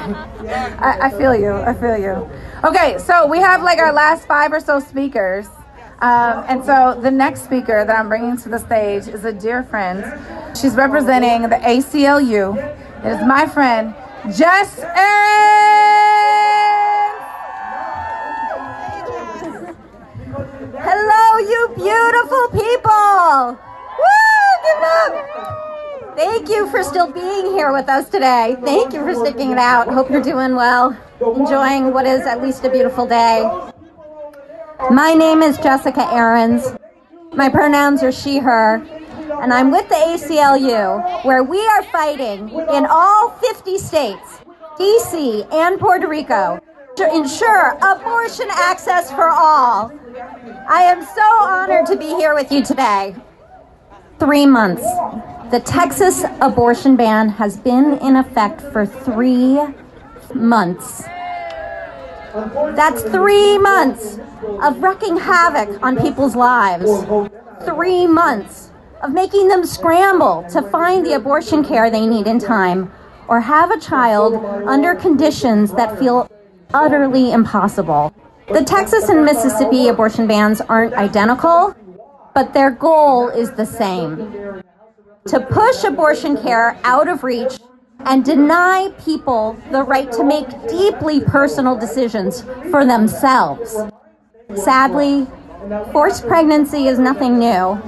[0.79, 1.53] I, I feel you.
[1.53, 2.29] I feel you.
[2.65, 5.47] Okay, so we have like our last five or so speakers.
[6.01, 9.63] Um, and so the next speaker that I'm bringing to the stage is a dear
[9.63, 10.05] friend.
[10.57, 12.57] She's representing the ACLU.
[13.05, 13.95] It is my friend,
[14.37, 15.94] Jess Aaron.
[21.45, 23.59] You beautiful people.
[24.01, 24.45] Woo.
[26.17, 28.57] Thank you for still being here with us today.
[28.65, 29.87] Thank you for sticking it out.
[29.89, 33.43] Hope you're doing well, enjoying what is at least a beautiful day.
[34.91, 36.79] My name is Jessica Arons.
[37.35, 38.77] My pronouns are she, her,
[39.43, 44.41] and I'm with the ACLU, where we are fighting in all 50 states,
[44.79, 46.59] DC, and Puerto Rico
[46.97, 49.93] to ensure abortion access for all.
[50.69, 53.17] I am so honored to be here with you today.
[54.19, 54.83] Three months.
[55.51, 59.61] The Texas abortion ban has been in effect for three
[60.35, 61.03] months.
[62.75, 64.19] That's three months
[64.63, 66.91] of wreaking havoc on people's lives.
[67.65, 68.71] Three months
[69.03, 72.91] of making them scramble to find the abortion care they need in time
[73.29, 74.35] or have a child
[74.67, 76.29] under conditions that feel
[76.75, 78.13] utterly impossible.
[78.49, 81.75] The Texas and Mississippi abortion bans aren't identical,
[82.35, 84.63] but their goal is the same
[85.27, 87.59] to push abortion care out of reach
[88.01, 93.75] and deny people the right to make deeply personal decisions for themselves.
[94.55, 95.27] Sadly,
[95.93, 97.81] forced pregnancy is nothing new.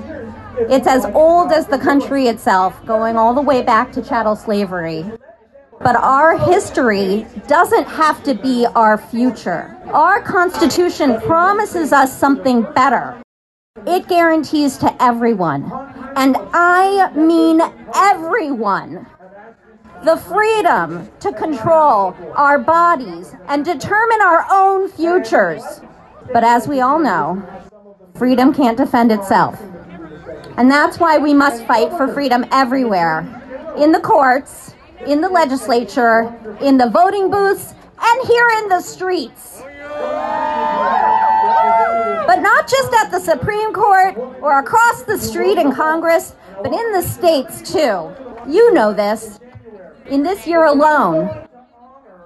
[0.58, 5.04] It's as old as the country itself, going all the way back to chattel slavery.
[5.80, 9.76] But our history doesn't have to be our future.
[9.92, 13.20] Our Constitution promises us something better.
[13.86, 15.70] It guarantees to everyone,
[16.16, 17.60] and I mean
[17.94, 19.06] everyone,
[20.02, 25.62] the freedom to control our bodies and determine our own futures.
[26.32, 27.42] But as we all know,
[28.14, 29.60] freedom can't defend itself.
[30.56, 33.20] And that's why we must fight for freedom everywhere
[33.76, 34.74] in the courts
[35.06, 39.62] in the legislature, in the voting booths, and here in the streets.
[42.26, 46.92] But not just at the Supreme Court or across the street in Congress, but in
[46.92, 48.10] the states too.
[48.48, 49.40] You know this.
[50.06, 51.46] In this year alone,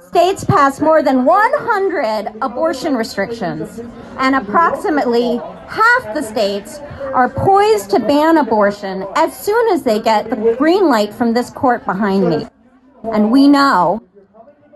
[0.01, 3.81] states passed more than 100 abortion restrictions,
[4.19, 5.37] and approximately
[5.69, 6.81] half the states
[7.15, 11.51] are poised to ban abortion as soon as they get the green light from this
[11.51, 12.47] court behind me.
[13.05, 14.03] And we know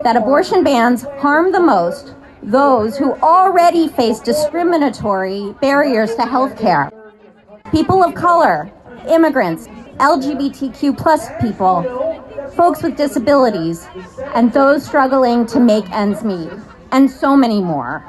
[0.01, 6.91] that abortion bans harm the most those who already face discriminatory barriers to health care.
[7.71, 8.71] People of color,
[9.09, 9.67] immigrants,
[9.97, 11.81] LGBTQ plus people,
[12.55, 13.87] folks with disabilities,
[14.35, 16.51] and those struggling to make ends meet,
[16.91, 18.05] and so many more.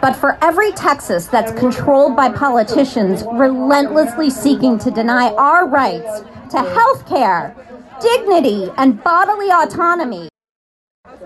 [0.00, 6.58] But for every Texas that's controlled by politicians relentlessly seeking to deny our rights to
[6.58, 7.56] health care,
[8.00, 10.28] dignity, and bodily autonomy.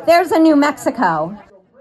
[0.07, 1.37] There's a New Mexico.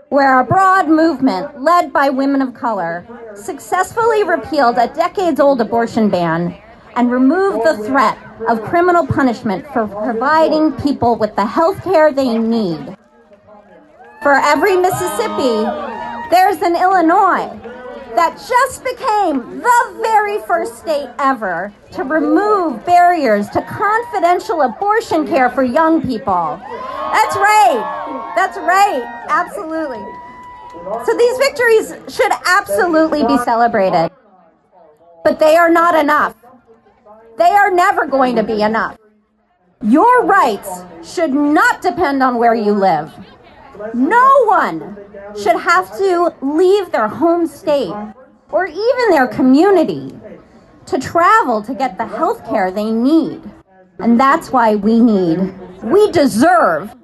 [0.10, 6.10] where a broad movement led by women of color successfully repealed a decades old abortion
[6.10, 6.58] ban
[6.96, 8.18] and removed the threat
[8.48, 12.96] of criminal punishment for providing people with the health care they need.
[14.24, 15.68] For every Mississippi,
[16.32, 17.52] there's an Illinois
[18.18, 25.52] that just became the very first state ever to remove barriers to confidential abortion care
[25.52, 26.60] for young people.
[26.60, 28.34] That's right.
[28.36, 29.04] That's right.
[29.30, 30.04] Absolutely.
[31.06, 34.10] So these victories should absolutely be celebrated.
[35.24, 36.36] But they are not enough.
[37.38, 38.98] They are never going to be enough.
[39.84, 43.14] Your rights should not depend on where you live.
[43.94, 44.98] No one
[45.36, 47.94] should have to leave their home state
[48.52, 50.18] or even their community
[50.86, 53.42] to travel to get the health care they need.
[54.00, 55.54] And that's why we need,
[55.84, 56.96] we deserve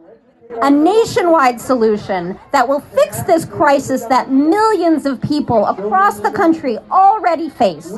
[0.62, 6.78] a nationwide solution that will fix this crisis that millions of people across the country
[6.92, 7.94] already face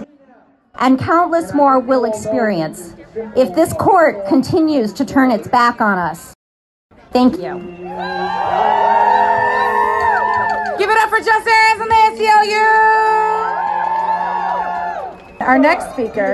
[0.80, 2.95] and countless more will experience
[3.36, 6.34] if this court continues to turn its back on us.
[7.16, 7.53] Thank you.
[10.78, 12.66] Give it up for Justice and the ACLU.
[15.39, 16.34] Our next speaker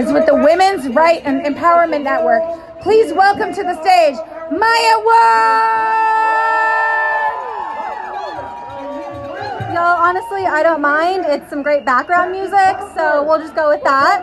[0.00, 2.42] is with the Women's Right and Empowerment Network.
[2.80, 4.16] Please welcome to the stage
[4.50, 6.73] Maya Ward.
[9.74, 11.24] Y'all, honestly, I don't mind.
[11.26, 14.22] It's some great background music, so we'll just go with that.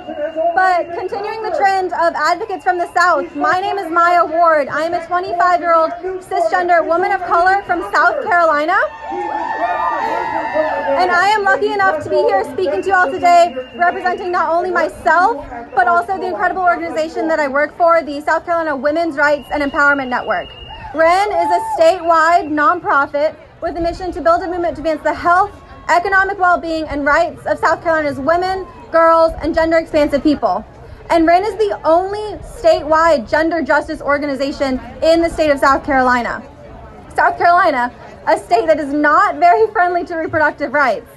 [0.55, 4.69] But continuing the trend of advocates from the South, my name is Maya Ward.
[4.69, 5.91] I am a 25 year old
[6.23, 8.79] cisgender woman of color from South Carolina.
[10.95, 14.55] And I am lucky enough to be here speaking to you all today, representing not
[14.55, 15.45] only myself,
[15.75, 19.61] but also the incredible organization that I work for, the South Carolina Women's Rights and
[19.61, 20.47] Empowerment Network.
[20.93, 25.13] WREN is a statewide nonprofit with a mission to build a movement to advance the
[25.13, 25.51] health,
[25.89, 30.65] economic well being, and rights of South Carolina's women, girls, and gender expansive people.
[31.09, 36.41] And WREN is the only statewide gender justice organization in the state of South Carolina.
[37.13, 37.93] South Carolina
[38.27, 41.09] a state that is not very friendly to reproductive rights.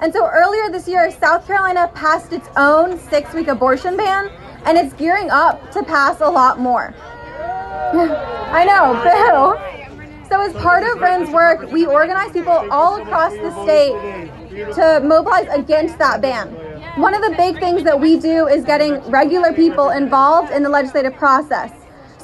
[0.00, 4.30] And so earlier this year, South Carolina passed its own six week abortion ban,
[4.64, 6.94] and it's gearing up to pass a lot more.
[7.92, 8.94] I know,
[9.66, 9.79] boo.
[10.30, 13.92] So, as part of WREN's work, we organize people all across the state
[14.74, 16.48] to mobilize against that ban.
[17.00, 20.68] One of the big things that we do is getting regular people involved in the
[20.68, 21.72] legislative process.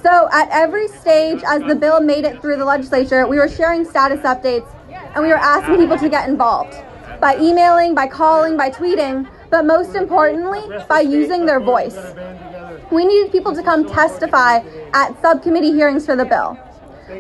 [0.00, 3.84] So at every stage, as the bill made it through the legislature, we were sharing
[3.84, 4.72] status updates
[5.14, 6.76] and we were asking people to get involved
[7.20, 11.98] by emailing, by calling, by tweeting, but most importantly, by using their voice.
[12.92, 14.61] We needed people to come testify
[14.92, 16.57] at subcommittee hearings for the bill.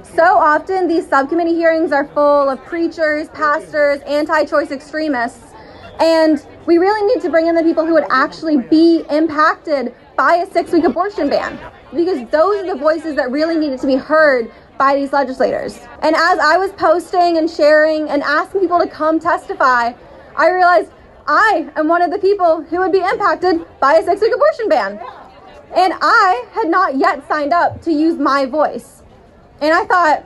[0.02, 5.52] So often, these subcommittee hearings are full of preachers, pastors, anti choice extremists,
[6.00, 10.36] and we really need to bring in the people who would actually be impacted by
[10.36, 11.58] a six week abortion ban
[11.94, 15.78] because those are the voices that really needed to be heard by these legislators.
[16.02, 19.92] And as I was posting and sharing and asking people to come testify,
[20.36, 20.90] I realized
[21.28, 24.68] I am one of the people who would be impacted by a six week abortion
[24.68, 25.00] ban.
[25.76, 28.95] And I had not yet signed up to use my voice.
[29.60, 30.24] And I thought,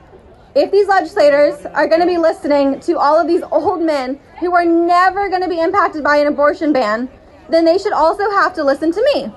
[0.55, 4.53] if these legislators are going to be listening to all of these old men who
[4.53, 7.09] are never going to be impacted by an abortion ban,
[7.49, 9.31] then they should also have to listen to me.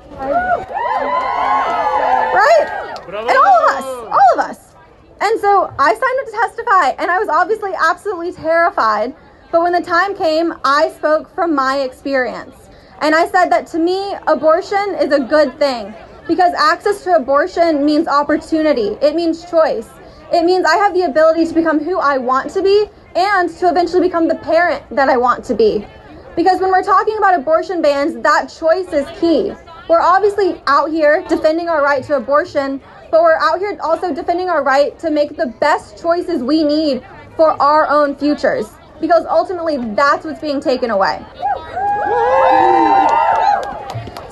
[2.35, 2.67] Right?
[3.07, 4.75] And all of us, all of us.
[5.21, 9.15] And so I signed up to testify, and I was obviously absolutely terrified.
[9.53, 12.57] But when the time came, I spoke from my experience.
[13.01, 15.95] And I said that to me, abortion is a good thing
[16.27, 19.89] because access to abortion means opportunity, it means choice.
[20.33, 23.69] It means I have the ability to become who I want to be and to
[23.69, 25.87] eventually become the parent that I want to be.
[26.35, 29.53] Because when we're talking about abortion bans, that choice is key.
[29.89, 34.49] We're obviously out here defending our right to abortion, but we're out here also defending
[34.49, 37.07] our right to make the best choices we need
[37.37, 38.67] for our own futures.
[39.01, 41.25] Because ultimately, that's what's being taken away.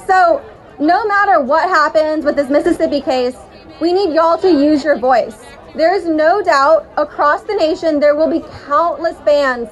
[0.07, 0.43] So,
[0.83, 3.37] no matter what happens with this Mississippi case,
[3.81, 5.39] we need y'all to use your voice.
[5.77, 9.69] There is no doubt across the nation there will be countless bans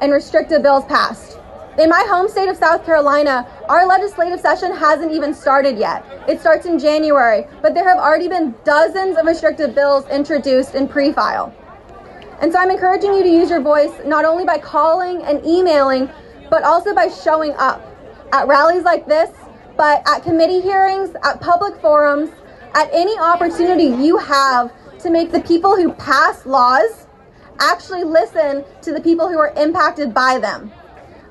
[0.00, 1.38] and restrictive bills passed.
[1.78, 6.02] In my home state of South Carolina, our legislative session hasn't even started yet.
[6.26, 10.88] It starts in January, but there have already been dozens of restrictive bills introduced in
[10.88, 11.54] pre file.
[12.40, 16.08] And so I'm encouraging you to use your voice not only by calling and emailing,
[16.48, 17.84] but also by showing up
[18.32, 19.30] at rallies like this,
[19.78, 22.28] but at committee hearings, at public forums,
[22.74, 27.06] at any opportunity you have to make the people who pass laws
[27.60, 30.70] actually listen to the people who are impacted by them.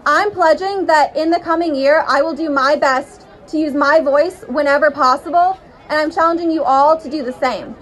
[0.06, 4.00] I'm pledging that in the coming year, I will do my best to use my
[4.00, 7.76] voice whenever possible, and I'm challenging you all to do the same.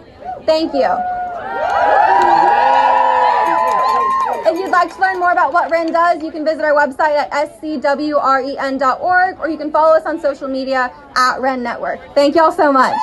[0.45, 2.73] Thank you.
[4.47, 7.15] If you'd like to learn more about what WREN does, you can visit our website
[7.15, 11.99] at scwren.org or you can follow us on social media at WREN Network.
[12.13, 12.95] Thank y'all so much.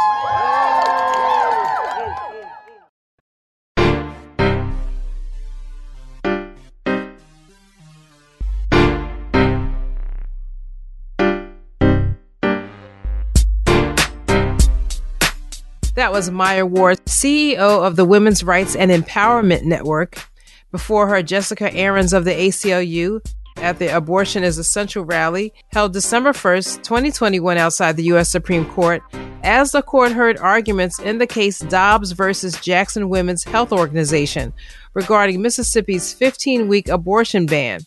[15.97, 20.32] That was Maya Ward, CEO of the Women's Rights and Empowerment Network.
[20.73, 23.21] Before her, Jessica Arons of the ACLU
[23.59, 28.31] at the Abortion is Essential rally held December 1st, 2021, outside the U.S.
[28.31, 29.03] Supreme Court
[29.43, 34.55] as the court heard arguments in the case Dobbs versus Jackson Women's Health Organization
[34.95, 37.81] regarding Mississippi's 15 week abortion ban.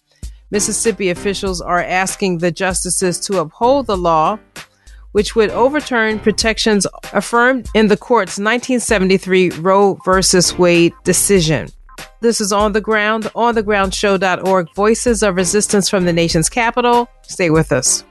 [0.51, 4.38] Mississippi officials are asking the justices to uphold the law
[5.13, 11.69] which would overturn protections affirmed in the court's 1973 Roe versus Wade decision.
[12.22, 17.09] This is On the Ground, onthegroundshow.org, voices of resistance from the nation's capital.
[17.24, 18.05] Stay with us.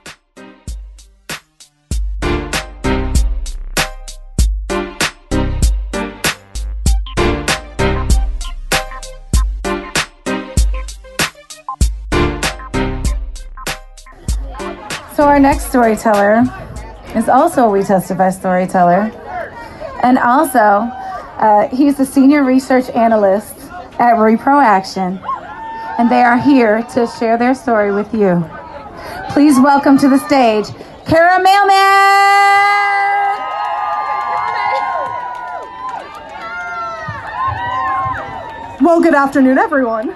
[15.14, 16.42] So, our next storyteller
[17.14, 19.10] is also a We Testify storyteller.
[20.02, 23.63] And also, uh, he's the senior research analyst
[23.98, 25.20] at Repro Action.
[25.98, 28.44] And they are here to share their story with you.
[29.30, 30.66] Please welcome to the stage,
[31.06, 33.04] Kara Mailman!
[38.80, 40.08] Well, good afternoon, everyone.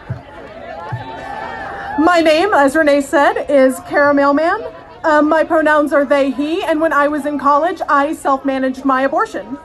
[1.98, 4.62] My name, as Renee said, is Kara Mailman.
[5.04, 8.84] Um, my pronouns are they, he, and when I was in college, I self managed
[8.84, 9.58] my abortion.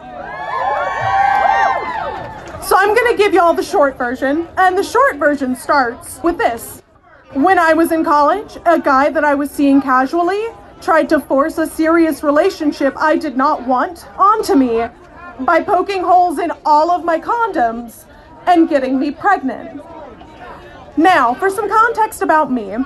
[2.66, 6.38] So I'm to give you all the short version, and the short version starts with
[6.38, 6.82] this.
[7.34, 10.48] When I was in college, a guy that I was seeing casually
[10.82, 14.88] tried to force a serious relationship I did not want onto me
[15.42, 18.06] by poking holes in all of my condoms
[18.48, 19.82] and getting me pregnant.
[20.96, 22.78] Now, for some context about me,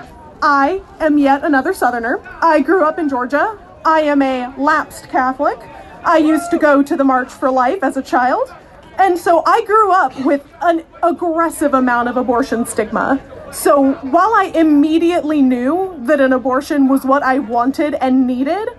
[0.41, 2.19] I am yet another Southerner.
[2.41, 3.59] I grew up in Georgia.
[3.85, 5.59] I am a lapsed Catholic.
[6.03, 8.53] I used to go to the March for Life as a child.
[8.99, 13.21] And so I grew up with an aggressive amount of abortion stigma.
[13.51, 18.69] So while I immediately knew that an abortion was what I wanted and needed,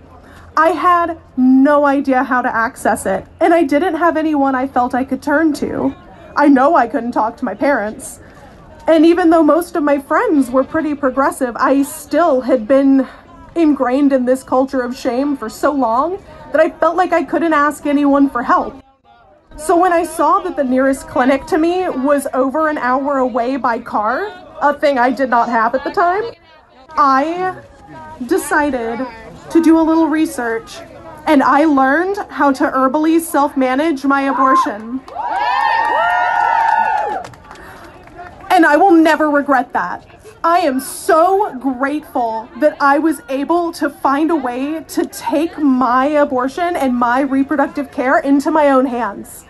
[0.57, 3.25] I had no idea how to access it.
[3.41, 5.95] And I didn't have anyone I felt I could turn to.
[6.37, 8.21] I know I couldn't talk to my parents.
[8.89, 13.07] And even though most of my friends were pretty progressive, I still had been
[13.55, 17.53] ingrained in this culture of shame for so long that I felt like I couldn't
[17.53, 18.83] ask anyone for help.
[19.59, 23.57] So when I saw that the nearest clinic to me was over an hour away
[23.57, 24.33] by car,
[24.63, 26.23] a thing I did not have at the time,
[26.91, 27.61] I
[28.27, 29.05] decided
[29.51, 30.79] to do a little research
[31.27, 35.01] and I learned how to herbally self manage my abortion.
[38.51, 40.18] And I will never regret that.
[40.45, 46.07] I am so grateful that I was able to find a way to take my
[46.07, 49.45] abortion and my reproductive care into my own hands.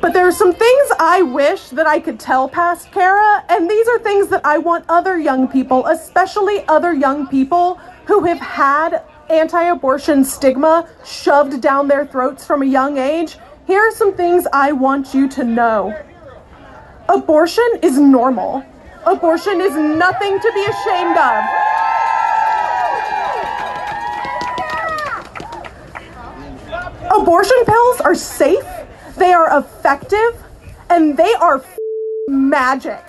[0.00, 3.88] But there are some things I wish that I could tell past Kara, and these
[3.88, 9.02] are things that I want other young people, especially other young people who have had
[9.28, 13.38] anti abortion stigma shoved down their throats from a young age.
[13.66, 16.00] Here are some things I want you to know.
[17.08, 18.64] Abortion is normal.
[19.06, 21.44] Abortion is nothing to be ashamed of.
[27.10, 28.64] Abortion pills are safe,
[29.16, 30.42] they are effective,
[30.90, 31.64] and they are
[32.28, 33.02] magic.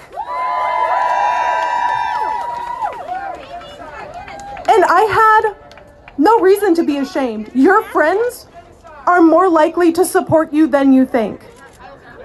[4.70, 5.56] And I had
[6.18, 7.52] no reason to be ashamed.
[7.56, 8.48] Your friends
[9.08, 11.42] are more likely to support you than you think.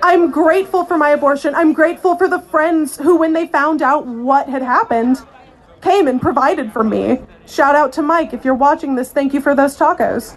[0.05, 1.55] I'm grateful for my abortion.
[1.55, 5.17] I'm grateful for the friends who, when they found out what had happened,
[5.81, 7.23] came and provided for me.
[7.47, 8.35] Shout out to Mike.
[8.35, 10.37] If you're watching this, thank you for those tacos.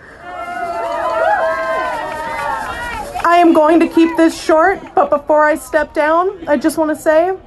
[3.26, 6.91] I am going to keep this short, but before I step down, I just want
[6.91, 7.38] to say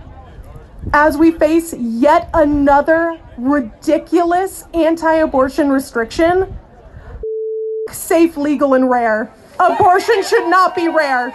[0.93, 6.55] as we face yet another ridiculous anti abortion restriction,
[7.91, 9.33] safe, legal, and rare.
[9.59, 11.35] Abortion should not be rare.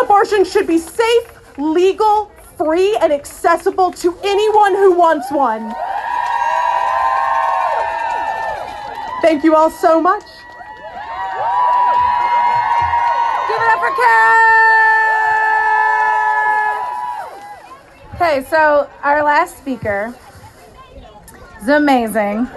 [0.00, 5.74] Abortion should be safe, legal, free, and accessible to anyone who wants one.
[9.22, 10.24] Thank you all so much.
[13.48, 14.62] Give it up for Karen!
[18.14, 20.14] Okay, so our last speaker
[21.60, 22.48] is amazing.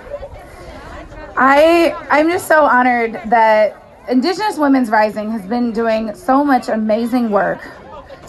[1.37, 7.31] I I'm just so honored that Indigenous Women's Rising has been doing so much amazing
[7.31, 7.59] work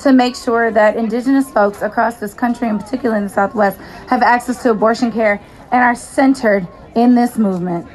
[0.00, 4.22] to make sure that Indigenous folks across this country, in particular in the Southwest, have
[4.22, 5.40] access to abortion care
[5.72, 7.86] and are centered in this movement.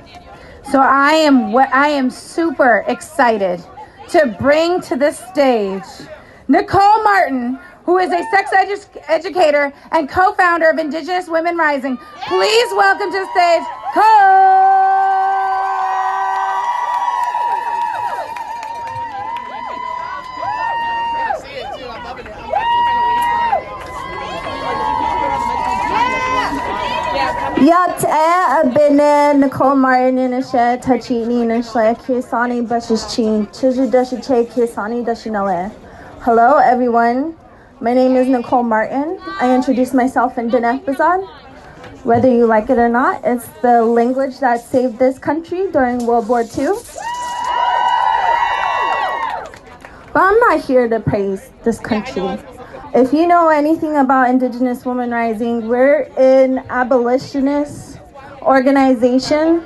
[0.72, 3.64] So I am what I am super excited
[4.10, 5.84] to bring to this stage
[6.48, 11.98] Nicole Martin, who is a sex edu- educator and co-founder of Indigenous Women Rising.
[12.28, 13.64] Please welcome to the stage,
[13.96, 14.91] Cole.
[27.64, 27.68] Eh,
[30.34, 35.72] A shed touchy ni in shle kisani bushes chin chuju dashi che kisani dashinale.
[36.22, 37.36] Hello everyone.
[37.80, 39.20] My name is Nicole Martin.
[39.40, 41.24] I introduce myself in Diné Bizaad.
[42.04, 46.28] Whether you like it or not, it's the language that saved this country during World
[46.28, 46.74] War II.
[50.14, 52.40] But I'm not here to praise this country.
[52.94, 57.98] If you know anything about Indigenous Women Rising, we're an abolitionist
[58.42, 59.66] organization.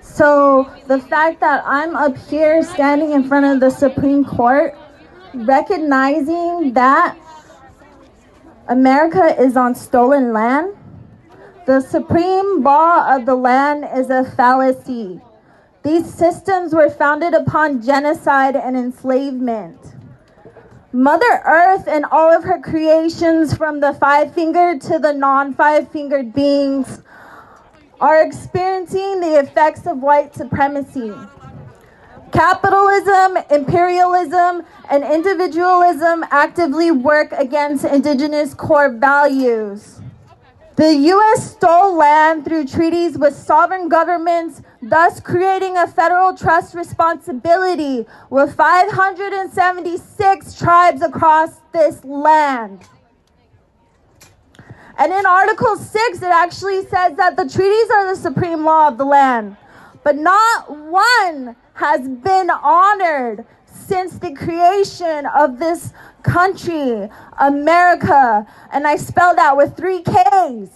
[0.00, 4.76] So the fact that I'm up here standing in front of the Supreme Court,
[5.32, 7.16] recognizing that
[8.66, 10.76] America is on stolen land,
[11.66, 15.20] the supreme law of the land is a fallacy.
[15.84, 19.95] These systems were founded upon genocide and enslavement.
[20.96, 25.90] Mother Earth and all of her creations, from the five fingered to the non five
[25.90, 27.02] fingered beings,
[28.00, 31.12] are experiencing the effects of white supremacy.
[32.32, 40.00] Capitalism, imperialism, and individualism actively work against indigenous core values.
[40.76, 41.52] The U.S.
[41.52, 50.58] stole land through treaties with sovereign governments, thus creating a federal trust responsibility with 576
[50.58, 52.86] tribes across this land.
[54.98, 58.96] And in Article 6, it actually says that the treaties are the supreme law of
[58.96, 59.56] the land.
[60.02, 67.08] But not one has been honored since the creation of this country,
[67.38, 68.46] America.
[68.72, 70.70] And I spell that with three Ks.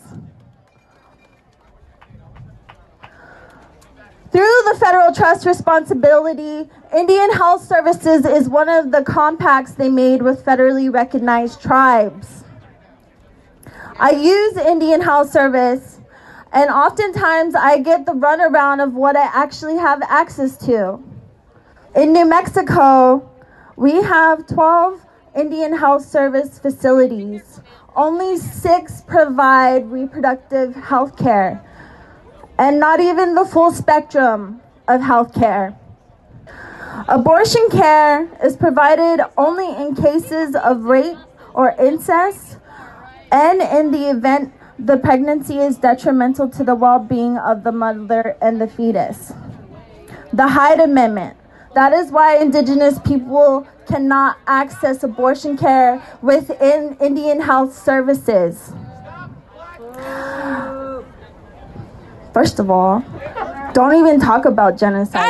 [4.32, 10.22] Through the federal trust responsibility, Indian Health Services is one of the compacts they made
[10.22, 12.44] with federally recognized tribes.
[13.98, 15.98] I use Indian Health Service,
[16.52, 21.02] and oftentimes I get the runaround of what I actually have access to.
[21.96, 23.28] In New Mexico,
[23.74, 25.04] we have 12
[25.34, 27.60] Indian Health Service facilities.
[27.96, 31.64] Only six provide reproductive health care,
[32.60, 35.74] and not even the full spectrum of health care.
[37.08, 41.16] Abortion care is provided only in cases of rape
[41.54, 42.58] or incest,
[43.32, 48.36] and in the event the pregnancy is detrimental to the well being of the mother
[48.42, 49.32] and the fetus.
[50.34, 51.38] The Hyde Amendment.
[51.74, 58.74] That is why Indigenous people cannot access abortion care within Indian Health Services.
[62.32, 63.04] First of all,
[63.72, 65.28] don't even talk about genocide.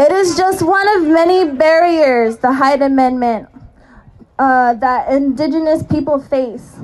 [0.00, 3.48] It is just one of many barriers, the Hyde Amendment,
[4.38, 6.76] uh, that Indigenous people face.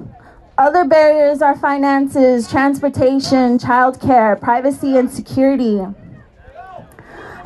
[0.58, 5.80] Other barriers are finances, transportation, childcare, privacy, and security.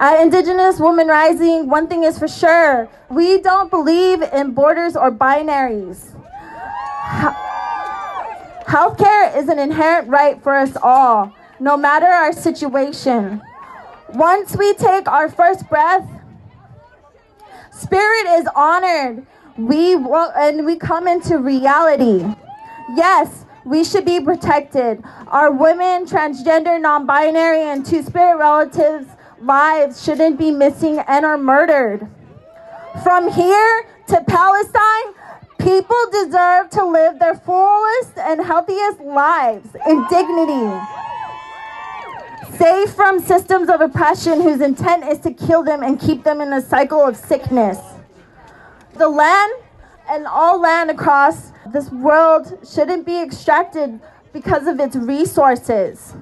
[0.01, 5.11] At Indigenous Women Rising, one thing is for sure we don't believe in borders or
[5.11, 6.15] binaries.
[8.65, 13.43] Healthcare is an inherent right for us all, no matter our situation.
[14.11, 16.09] Once we take our first breath,
[17.73, 19.27] spirit is honored.
[19.57, 22.25] We and we come into reality.
[22.95, 25.03] Yes, we should be protected.
[25.27, 29.09] Our women, transgender, non-binary, and two-spirit relatives'
[29.41, 32.07] lives shouldn't be missing and are murdered.
[33.03, 35.15] From here to Palestine,
[35.59, 40.81] people deserve to live their fullest and healthiest lives in dignity.
[42.57, 46.53] safe from systems of oppression whose intent is to kill them and keep them in
[46.53, 47.79] a cycle of sickness.
[48.95, 49.53] The land
[50.11, 54.01] and all land across this world shouldn't be extracted
[54.33, 56.15] because of its resources.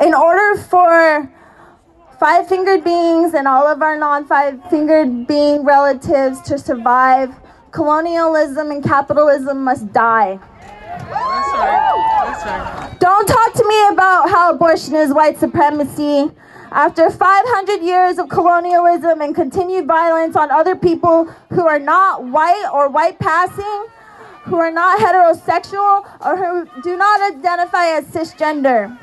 [0.00, 1.30] In order for
[2.20, 7.34] five fingered beings and all of our non five fingered being relatives to survive,
[7.72, 10.38] colonialism and capitalism must die.
[10.90, 12.26] That's right.
[12.26, 12.96] That's right.
[13.00, 16.30] Don't talk to me about how abortion is white supremacy.
[16.72, 22.70] After 500 years of colonialism and continued violence on other people who are not white
[22.72, 23.86] or white passing,
[24.44, 28.96] who are not heterosexual, or who do not identify as cisgender.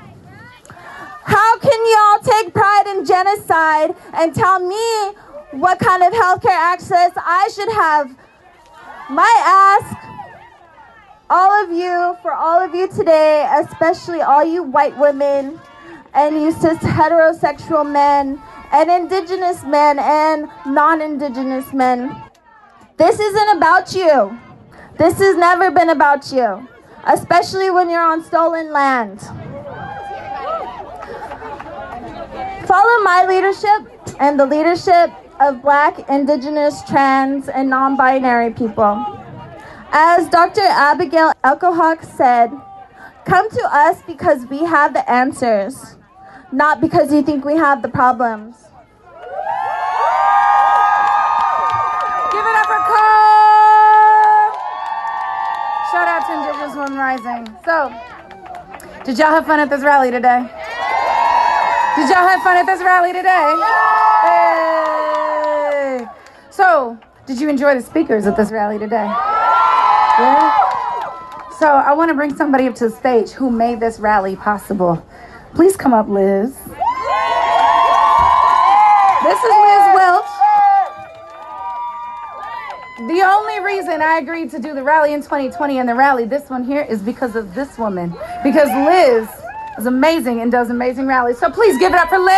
[1.28, 5.14] How can y'all take pride in genocide and tell me
[5.52, 8.16] what kind of healthcare access I should have?
[9.10, 9.98] My ask
[11.30, 15.60] all of you, for all of you today, especially all you white women
[16.14, 22.16] and you cis heterosexual men and indigenous men and non indigenous men.
[22.96, 24.40] This isn't about you.
[24.98, 26.66] This has never been about you,
[27.06, 29.20] especially when you're on stolen land.
[32.68, 35.10] Follow my leadership and the leadership
[35.40, 39.06] of black, indigenous, trans, and non binary people.
[39.94, 40.60] As Dr.
[40.62, 42.52] Abigail Echo-Hawk said,
[43.24, 45.96] come to us because we have the answers,
[46.52, 48.58] not because you think we have the problems.
[52.34, 54.52] Give it up for Cole!
[55.94, 57.48] Shout out to Indigenous Women Rising.
[57.64, 57.94] So,
[59.06, 60.50] did y'all have fun at this rally today?
[61.98, 63.56] Did y'all have fun at this rally today?
[65.82, 66.06] Hey!
[66.52, 66.96] So,
[67.26, 69.06] did you enjoy the speakers at this rally today?
[70.20, 70.56] Yeah?
[71.58, 75.04] So I want to bring somebody up to the stage who made this rally possible.
[75.56, 76.54] Please come up, Liz.
[76.54, 76.70] This
[79.40, 80.26] is Liz Welch.
[83.10, 86.48] The only reason I agreed to do the rally in 2020 and the rally, this
[86.48, 88.16] one here, is because of this woman.
[88.44, 89.28] Because Liz
[89.78, 91.38] is amazing and does amazing rallies.
[91.38, 92.34] So please give it up for Liz.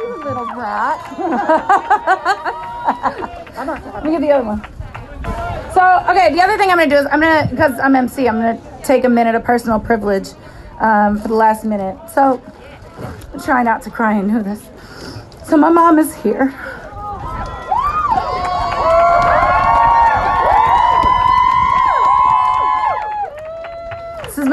[0.00, 0.98] You little brat.
[3.94, 4.62] Let me get the other one.
[5.72, 8.36] So, okay, the other thing I'm gonna do is I'm gonna, because I'm MC, I'm
[8.36, 10.28] gonna take a minute of personal privilege
[10.80, 11.96] um, for the last minute.
[12.10, 12.40] So,
[13.44, 14.62] try not to cry and do this.
[15.44, 16.54] So, my mom is here.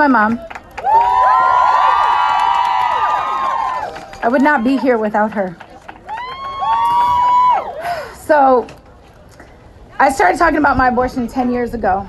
[0.01, 0.39] My mom.
[4.23, 5.55] I would not be here without her.
[8.15, 8.65] So,
[9.99, 12.07] I started talking about my abortion 10 years ago.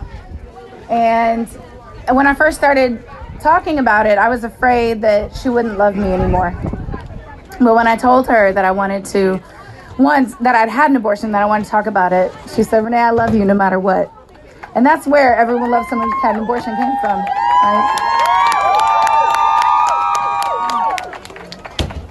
[0.88, 1.46] And
[2.10, 3.04] when I first started
[3.40, 6.52] talking about it, I was afraid that she wouldn't love me anymore.
[7.60, 9.42] But when I told her that I wanted to,
[9.98, 12.84] once that I'd had an abortion, that I wanted to talk about it, she said,
[12.84, 14.10] Renee, I love you no matter what.
[14.74, 17.22] And that's where everyone loves someone who's had an abortion came from,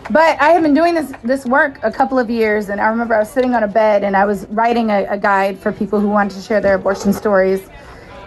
[0.09, 3.15] But I have been doing this this work a couple of years, and I remember
[3.15, 5.99] I was sitting on a bed and I was writing a, a guide for people
[5.99, 7.69] who wanted to share their abortion stories.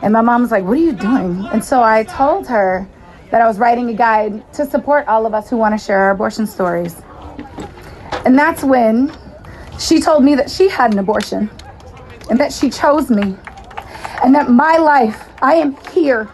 [0.02, 2.86] And my mom was like, "What are you doing?" And so I told her
[3.30, 5.98] that I was writing a guide to support all of us who want to share
[6.00, 7.00] our abortion stories.
[8.26, 9.10] And that's when
[9.78, 11.50] she told me that she had an abortion
[12.28, 13.34] and that she chose me
[14.22, 16.28] and that my life, I am here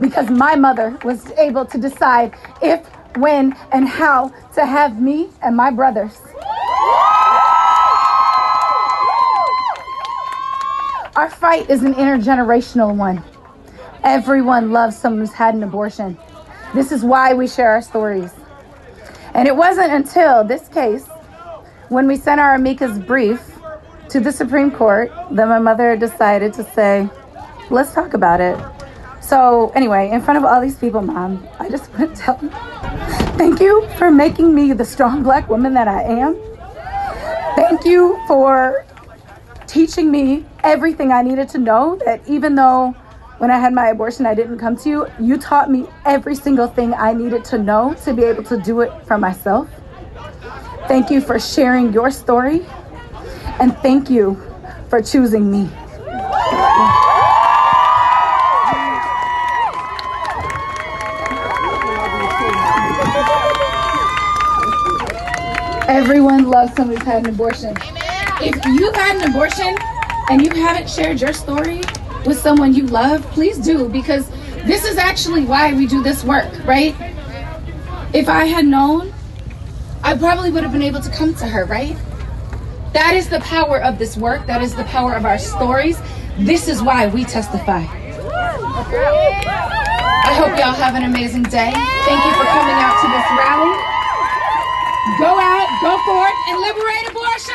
[0.00, 2.86] because my mother was able to decide if
[3.16, 6.18] when, and how to have me and my brothers.
[11.16, 13.22] Our fight is an intergenerational one.
[14.04, 16.18] Everyone loves someone who's had an abortion.
[16.74, 18.32] This is why we share our stories.
[19.32, 21.06] And it wasn't until this case,
[21.88, 23.40] when we sent our amicus brief
[24.10, 27.08] to the Supreme Court, that my mother decided to say,
[27.70, 28.75] let's talk about it.
[29.26, 32.48] So, anyway, in front of all these people, Mom, I just want to tell you
[33.36, 36.36] thank you for making me the strong black woman that I am.
[37.56, 38.86] Thank you for
[39.66, 41.98] teaching me everything I needed to know.
[42.04, 42.94] That even though
[43.38, 46.68] when I had my abortion, I didn't come to you, you taught me every single
[46.68, 49.68] thing I needed to know to be able to do it for myself.
[50.86, 52.64] Thank you for sharing your story.
[53.58, 54.40] And thank you
[54.88, 55.68] for choosing me.
[65.96, 67.74] Everyone loves someone who's had an abortion.
[68.42, 69.74] If you've had an abortion
[70.28, 71.80] and you haven't shared your story
[72.26, 74.30] with someone you love, please do because
[74.66, 76.92] This is actually why we do this work, right?
[78.12, 79.14] If I had known,
[80.02, 81.96] I probably would have been able to come to her, right?
[82.92, 84.44] That is the power of this work.
[84.48, 86.02] That is the power of our stories.
[86.36, 87.86] This is why we testify.
[90.18, 91.70] I hope y'all have an amazing day.
[91.70, 93.85] Thank you for coming out to this rally.
[95.18, 97.54] Go out, go forth, and liberate abortion!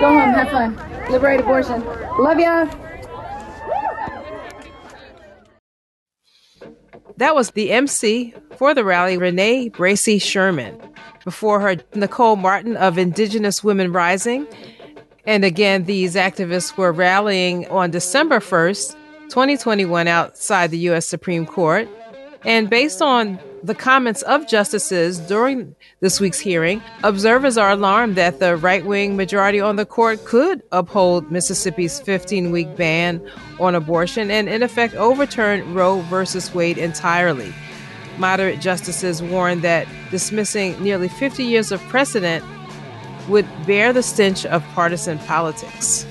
[0.00, 1.12] Go home, have fun.
[1.12, 1.84] Liberate abortion.
[2.18, 2.66] Love ya.
[7.18, 10.80] That was the MC for the rally, Renee Bracey Sherman.
[11.24, 14.46] Before her, Nicole Martin of Indigenous Women Rising.
[15.24, 18.96] And again, these activists were rallying on December 1st,
[19.32, 21.06] 2021, outside the U.S.
[21.06, 21.88] Supreme Court.
[22.44, 28.40] And based on the comments of justices during this week's hearing, observers are alarmed that
[28.40, 33.26] the right wing majority on the court could uphold Mississippi's 15 week ban
[33.58, 37.54] on abortion and, in effect, overturn Roe versus Wade entirely.
[38.18, 42.44] Moderate justices warn that dismissing nearly 50 years of precedent
[43.28, 46.04] would bear the stench of partisan politics.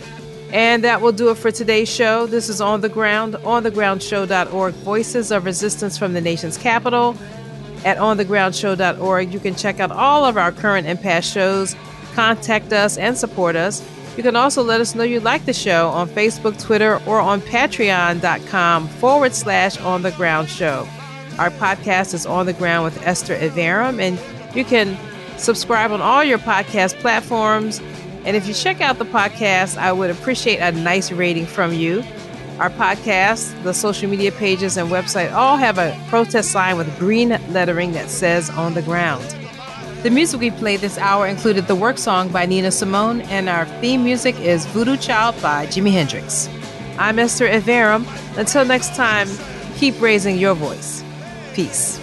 [0.54, 2.26] And that will do it for today's show.
[2.28, 7.16] This is On the Ground, onthegroundshow.org, Voices of Resistance from the Nation's Capital.
[7.86, 11.76] At onthegroundshow.org, you can check out all of our current and past shows,
[12.14, 13.82] contact us, and support us.
[14.18, 17.40] You can also let us know you like the show on Facebook, Twitter, or on
[17.42, 20.88] patreon.com forward slash on the ground show.
[21.40, 24.20] Our podcast is On the Ground with Esther Iverem, and
[24.56, 24.98] you can
[25.38, 27.82] subscribe on all your podcast platforms.
[28.24, 32.04] And if you check out the podcast, I would appreciate a nice rating from you.
[32.60, 37.30] Our podcast, the social media pages, and website all have a protest sign with green
[37.50, 39.24] lettering that says on the ground.
[40.04, 43.66] The music we played this hour included the work song by Nina Simone, and our
[43.82, 46.50] theme music is Voodoo Child by Jimi Hendrix.
[46.98, 48.08] I'm Esther Iverem.
[48.36, 49.28] Until next time,
[49.78, 51.04] keep raising your voice.
[51.54, 52.01] Peace.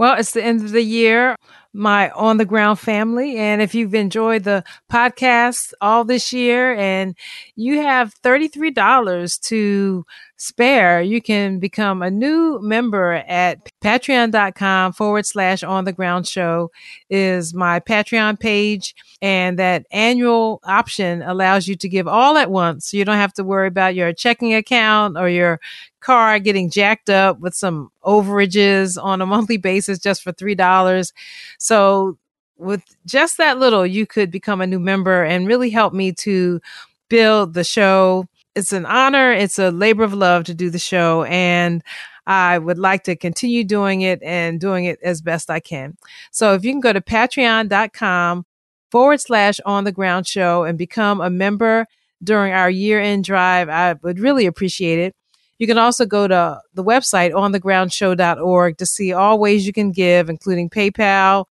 [0.00, 1.36] Well, it's the end of the year,
[1.74, 3.36] my on the ground family.
[3.36, 7.14] And if you've enjoyed the podcast all this year and
[7.54, 10.06] you have $33 to
[10.40, 16.70] spare, you can become a new member at patreon.com forward slash on the ground show
[17.10, 18.94] is my Patreon page.
[19.20, 22.86] And that annual option allows you to give all at once.
[22.86, 25.60] So you don't have to worry about your checking account or your
[26.00, 31.12] car getting jacked up with some overages on a monthly basis just for $3.
[31.58, 32.16] So
[32.56, 36.62] with just that little, you could become a new member and really help me to
[37.10, 39.32] build the show it's an honor.
[39.32, 41.24] It's a labor of love to do the show.
[41.24, 41.82] And
[42.26, 45.96] I would like to continue doing it and doing it as best I can.
[46.30, 48.44] So if you can go to patreon.com
[48.90, 51.86] forward slash on the ground show and become a member
[52.22, 55.14] during our year end drive, I would really appreciate it.
[55.58, 60.30] You can also go to the website onthegroundshow.org to see all ways you can give,
[60.30, 61.46] including PayPal,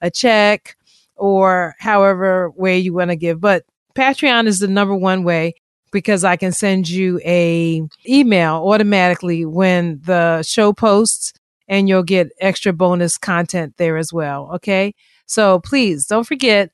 [0.00, 0.76] a check,
[1.16, 3.40] or however way you want to give.
[3.40, 5.54] But Patreon is the number one way
[5.94, 11.32] because I can send you a email automatically when the show posts
[11.68, 14.50] and you'll get extra bonus content there as well.
[14.56, 14.92] Okay.
[15.26, 16.72] So please don't forget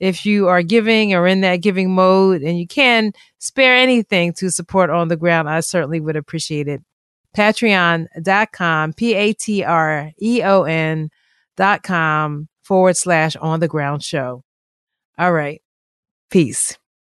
[0.00, 4.50] if you are giving or in that giving mode and you can spare anything to
[4.50, 6.82] support on the ground, I certainly would appreciate it.
[7.36, 11.08] Patreon.com, P A T R E O N
[11.56, 14.42] dot com forward slash on the ground show.
[15.16, 15.62] All right.
[16.30, 16.76] Peace.